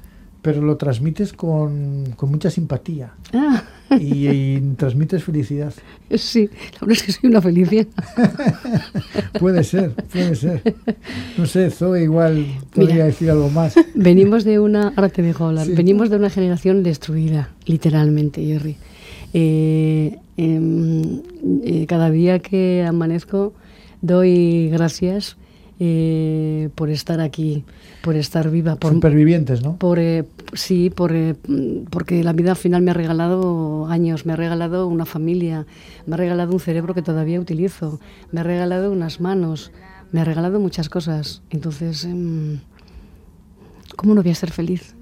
pero 0.42 0.62
lo 0.62 0.78
transmites 0.78 1.34
con, 1.34 2.14
con 2.16 2.32
mucha 2.32 2.50
simpatía 2.50 3.14
ah. 3.34 3.64
Y, 4.00 4.60
transmites 4.78 5.24
felicidad. 5.24 5.74
Sí, 6.18 6.50
la 6.74 6.80
verdad 6.82 6.98
es 6.98 7.04
que 7.04 7.12
soy 7.12 7.30
una 7.30 7.42
felicidad. 7.42 7.88
puede 9.40 9.64
ser, 9.64 9.92
puede 9.92 10.36
ser. 10.36 10.62
No 11.36 11.48
sé, 11.48 11.72
Zoe 11.72 12.04
igual 12.04 12.46
podría 12.74 13.06
decir 13.06 13.32
algo 13.32 13.50
más. 13.50 13.74
Venimos 13.96 14.44
de 14.44 14.60
una, 14.60 14.94
ahora 14.96 15.10
te 15.10 15.24
dejo 15.24 15.46
hablar, 15.46 15.68
venimos 15.68 16.12
de 16.12 16.18
una 16.18 16.30
generación 16.30 16.84
destruida, 16.84 17.50
literalmente, 17.66 18.46
Jerry. 18.46 18.78
Eh, 19.34 20.20
em, 20.38 21.22
que 21.64 21.86
cada 21.88 22.12
día 22.12 22.40
que 22.40 22.86
amanezco 22.88 23.54
doy 24.02 24.70
gracias 24.70 25.38
eh, 25.80 26.70
por 26.76 26.90
estar 26.90 27.20
aquí, 27.20 27.66
por 28.06 28.16
estar 28.18 28.52
viva. 28.52 28.76
Por, 28.76 28.94
Supervivientes, 28.94 29.64
¿no? 29.64 29.78
Por, 29.78 29.98
eh, 29.98 30.26
sí, 30.54 30.92
por, 30.92 31.12
eh, 31.12 31.34
porque 31.90 32.24
la 32.24 32.34
vida 32.34 32.52
al 32.52 32.56
final 32.56 32.84
me 32.84 32.92
ha 32.92 32.94
regalado 32.94 33.88
años, 33.88 34.28
me 34.28 34.34
ha 34.34 34.36
regalado 34.36 34.86
una 34.86 35.08
familia, 35.08 35.66
me 36.06 36.14
ha 36.14 36.18
regalado 36.18 36.54
un 36.54 36.60
cerebro 36.60 36.94
que 36.94 37.02
todavía 37.02 37.40
utilizo, 37.40 38.00
me 38.32 38.42
ha 38.42 38.44
regalado 38.44 38.92
unas 38.92 39.22
manos, 39.22 39.72
me 40.12 40.22
ha 40.22 40.24
regalado 40.24 40.60
muchas 40.60 40.88
cosas. 40.88 41.42
Entonces, 41.50 42.06
em, 42.06 42.60
¿cómo 43.96 44.14
no 44.14 44.22
voy 44.22 44.32
a 44.32 44.36
ser 44.36 44.52
feliz? 44.52 44.95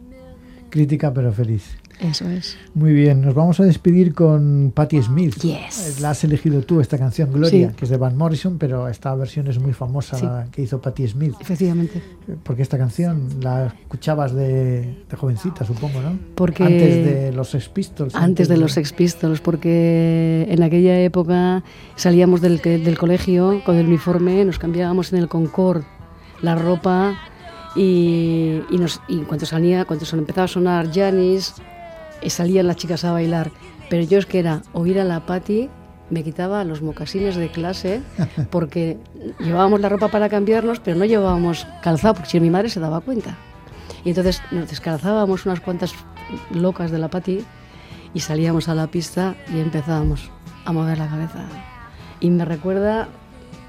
Crítica 0.74 1.14
pero 1.14 1.32
feliz. 1.32 1.78
Eso 2.00 2.28
es. 2.28 2.58
Muy 2.74 2.94
bien, 2.94 3.22
nos 3.22 3.36
vamos 3.36 3.60
a 3.60 3.64
despedir 3.64 4.16
con 4.16 4.72
Patti 4.74 5.04
Smith. 5.04 5.36
Yes. 5.36 6.02
La 6.02 6.10
has 6.10 6.24
elegido 6.24 6.64
tú, 6.64 6.82
esta 6.82 6.98
canción, 6.98 7.32
Gloria, 7.32 7.74
que 7.74 7.86
es 7.86 7.92
de 7.92 7.98
Van 7.98 8.18
Morrison, 8.18 8.58
pero 8.58 8.88
esta 8.88 9.14
versión 9.14 9.48
es 9.48 9.60
muy 9.60 9.74
famosa 9.74 10.48
que 10.52 10.64
hizo 10.64 10.82
Patti 10.82 11.08
Smith. 11.08 11.36
Efectivamente. 11.40 12.02
Porque 12.42 12.64
esta 12.64 12.80
canción 12.80 13.30
la 13.40 13.68
escuchabas 13.68 14.34
de, 14.34 15.06
jovencita, 15.16 15.64
supongo, 15.64 16.02
¿no? 16.02 16.18
Porque 16.34 16.64
antes 16.64 17.06
de 17.06 17.32
los 17.34 17.52
Sex 17.52 17.70
Pistols. 17.70 18.16
Antes, 18.16 18.48
de, 18.48 18.58
los 18.58 18.72
Sex 18.72 18.94
Pistols, 18.94 19.42
porque 19.42 20.48
en 20.50 20.64
aquella 20.64 21.00
época 21.02 21.64
salíamos 21.98 22.42
del, 22.42 22.58
del 22.62 22.98
colegio 22.98 23.62
con 23.64 23.76
el 23.76 23.86
uniforme, 23.86 24.44
nos 24.44 24.58
cambiábamos 24.58 25.14
en 25.14 25.20
el 25.20 25.28
Concord 25.28 25.84
la 26.42 26.56
ropa 26.56 27.16
y, 27.76 28.62
y, 28.70 28.78
nos, 28.78 29.02
y 29.08 29.20
cuando 29.20 29.46
salía, 29.46 29.86
cuando 29.86 30.06
empezaba 30.14 30.46
a 30.46 30.48
sonar 30.48 30.92
Janis, 30.94 31.56
y 32.24 32.30
salían 32.30 32.68
las 32.68 32.78
chicas 32.78 33.04
a 33.04 33.12
bailar. 33.12 33.52
Pero 33.90 34.04
yo 34.04 34.18
es 34.18 34.26
que 34.26 34.40
era 34.40 34.62
oír 34.74 35.00
a 35.00 35.04
la 35.04 35.26
Patti, 35.26 35.70
me 36.10 36.24
quitaba 36.24 36.64
los 36.64 36.82
mocasines 36.82 37.36
de 37.36 37.50
clase 37.50 38.02
porque 38.50 38.98
llevábamos 39.40 39.82
la 39.82 39.90
ropa 39.90 40.10
para 40.10 40.30
cambiarnos, 40.30 40.80
pero 40.80 40.98
no 40.98 41.06
llevábamos 41.06 41.68
calzado, 41.82 42.16
porque 42.16 42.30
si 42.30 42.40
mi 42.40 42.50
madre 42.50 42.70
se 42.70 42.80
daba 42.80 43.02
cuenta. 43.02 43.38
Y 44.04 44.10
entonces 44.10 44.42
nos 44.52 44.70
descalzábamos 44.70 45.46
unas 45.46 45.60
cuantas 45.60 45.94
locas 46.52 46.92
de 46.92 47.00
la 47.00 47.10
Patti 47.10 47.44
y 48.14 48.20
salíamos 48.20 48.70
a 48.70 48.76
la 48.76 48.88
pista 48.88 49.36
y 49.54 49.60
empezábamos 49.60 50.30
a 50.66 50.72
mover 50.72 50.98
la 50.98 51.08
cabeza. 51.08 51.46
Y 52.20 52.30
me 52.30 52.46
recuerda 52.46 53.10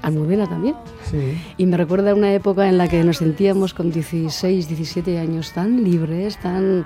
Almudena 0.05 0.47
también. 0.47 0.75
Sí. 1.09 1.41
Y 1.57 1.65
me 1.65 1.77
recuerda 1.77 2.13
una 2.13 2.33
época 2.33 2.69
en 2.69 2.77
la 2.77 2.87
que 2.87 3.03
nos 3.03 3.17
sentíamos 3.17 3.73
con 3.73 3.91
16, 3.91 4.67
17 4.67 5.19
años 5.19 5.51
tan 5.51 5.83
libres, 5.83 6.37
tan 6.37 6.85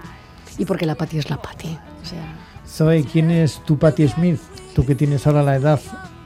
y 0.57 0.65
porque 0.65 0.85
la 0.85 0.95
Patti 0.95 1.17
es 1.17 1.29
la 1.29 1.41
Patti. 1.41 1.77
O 2.01 2.05
sea... 2.05 2.35
Zoe, 2.67 3.03
¿quién 3.03 3.31
es 3.31 3.61
tu 3.65 3.77
Patti 3.77 4.07
Smith? 4.07 4.39
Tú 4.73 4.85
que 4.85 4.95
tienes 4.95 5.25
ahora 5.27 5.43
la 5.43 5.55
edad 5.55 5.79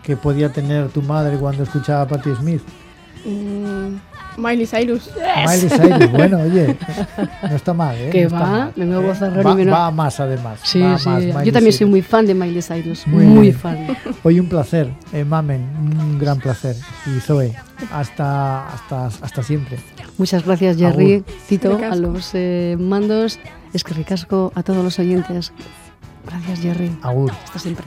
que 0.03 0.17
podía 0.17 0.51
tener 0.51 0.89
tu 0.89 1.01
madre 1.01 1.37
cuando 1.37 1.63
escuchaba 1.63 2.01
a 2.01 2.07
Patti 2.07 2.29
Smith. 2.35 2.61
Mm, 3.25 3.62
Miley 4.37 4.65
Cyrus. 4.65 5.09
Miley 5.47 5.69
Cyrus, 5.69 6.11
bueno, 6.11 6.39
oye, 6.41 6.75
no 7.49 7.55
está 7.55 7.73
mal, 7.73 7.95
¿eh? 7.97 8.09
Que 8.09 8.25
no 8.25 8.31
va, 8.31 8.71
me 8.75 8.85
me 8.85 8.97
voy 8.97 9.11
a 9.11 9.29
va, 9.43 9.79
va 9.79 9.91
más 9.91 10.19
además. 10.19 10.59
Sí, 10.63 10.81
va 10.81 10.97
sí. 10.97 11.09
Más, 11.09 11.45
Yo 11.45 11.51
también 11.51 11.73
soy 11.73 11.87
muy 11.87 12.01
fan 12.01 12.25
de 12.25 12.33
Miley 12.33 12.61
Cyrus, 12.61 13.07
muy, 13.07 13.51
fan. 13.51 13.95
Hoy 14.23 14.39
un 14.39 14.47
placer, 14.47 14.89
eh, 15.11 15.23
Mamen, 15.23 15.61
un 15.77 16.19
gran 16.19 16.39
placer. 16.39 16.75
Y 17.05 17.19
Zoe, 17.19 17.53
hasta, 17.91 18.67
hasta, 18.67 19.07
hasta 19.07 19.43
siempre. 19.43 19.77
Muchas 20.17 20.45
gracias, 20.45 20.77
Jerry, 20.77 21.23
Tito, 21.47 21.79
a 21.83 21.95
los 21.95 22.31
eh, 22.33 22.77
mandos. 22.79 23.39
Es 23.73 23.83
que 23.83 23.93
ricasco 23.93 24.51
a 24.55 24.63
todos 24.63 24.83
los 24.83 24.99
oyentes. 24.99 25.51
Gracias, 26.25 26.59
Jerry. 26.61 26.95
Agur. 27.01 27.31
Hasta 27.43 27.59
siempre. 27.59 27.85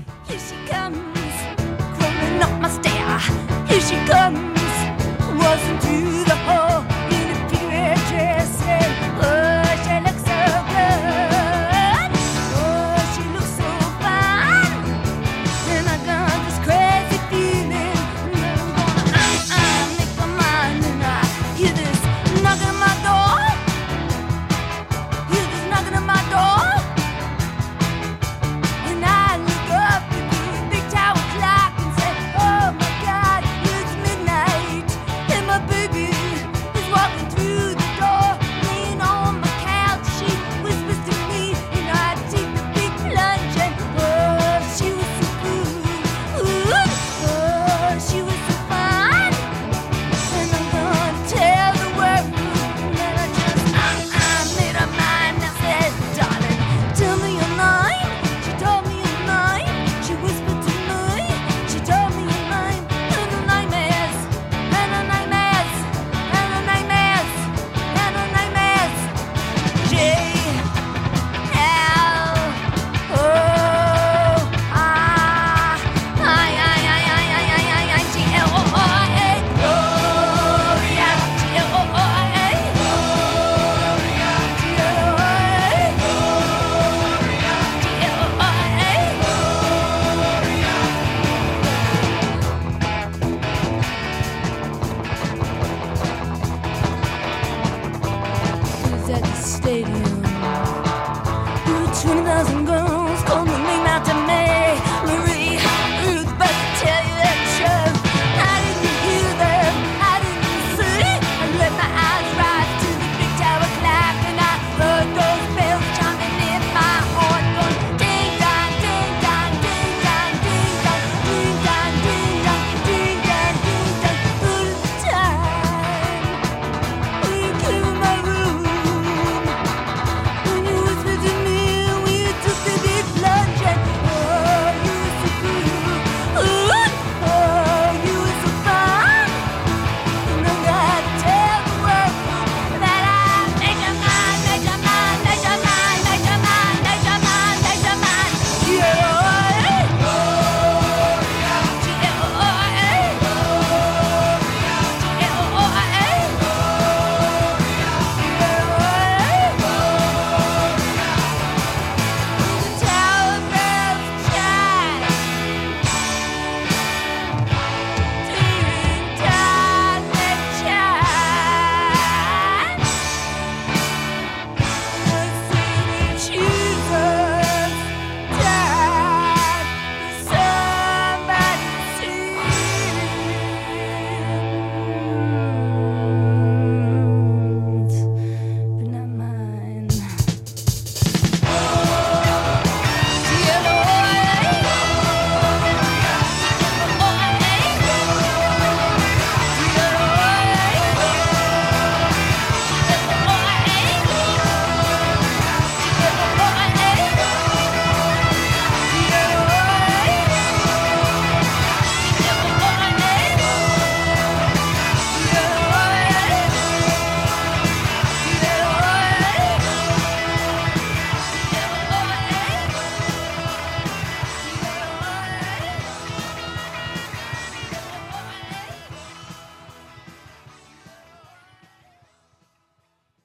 between 102.06 102.26
us 102.28 102.65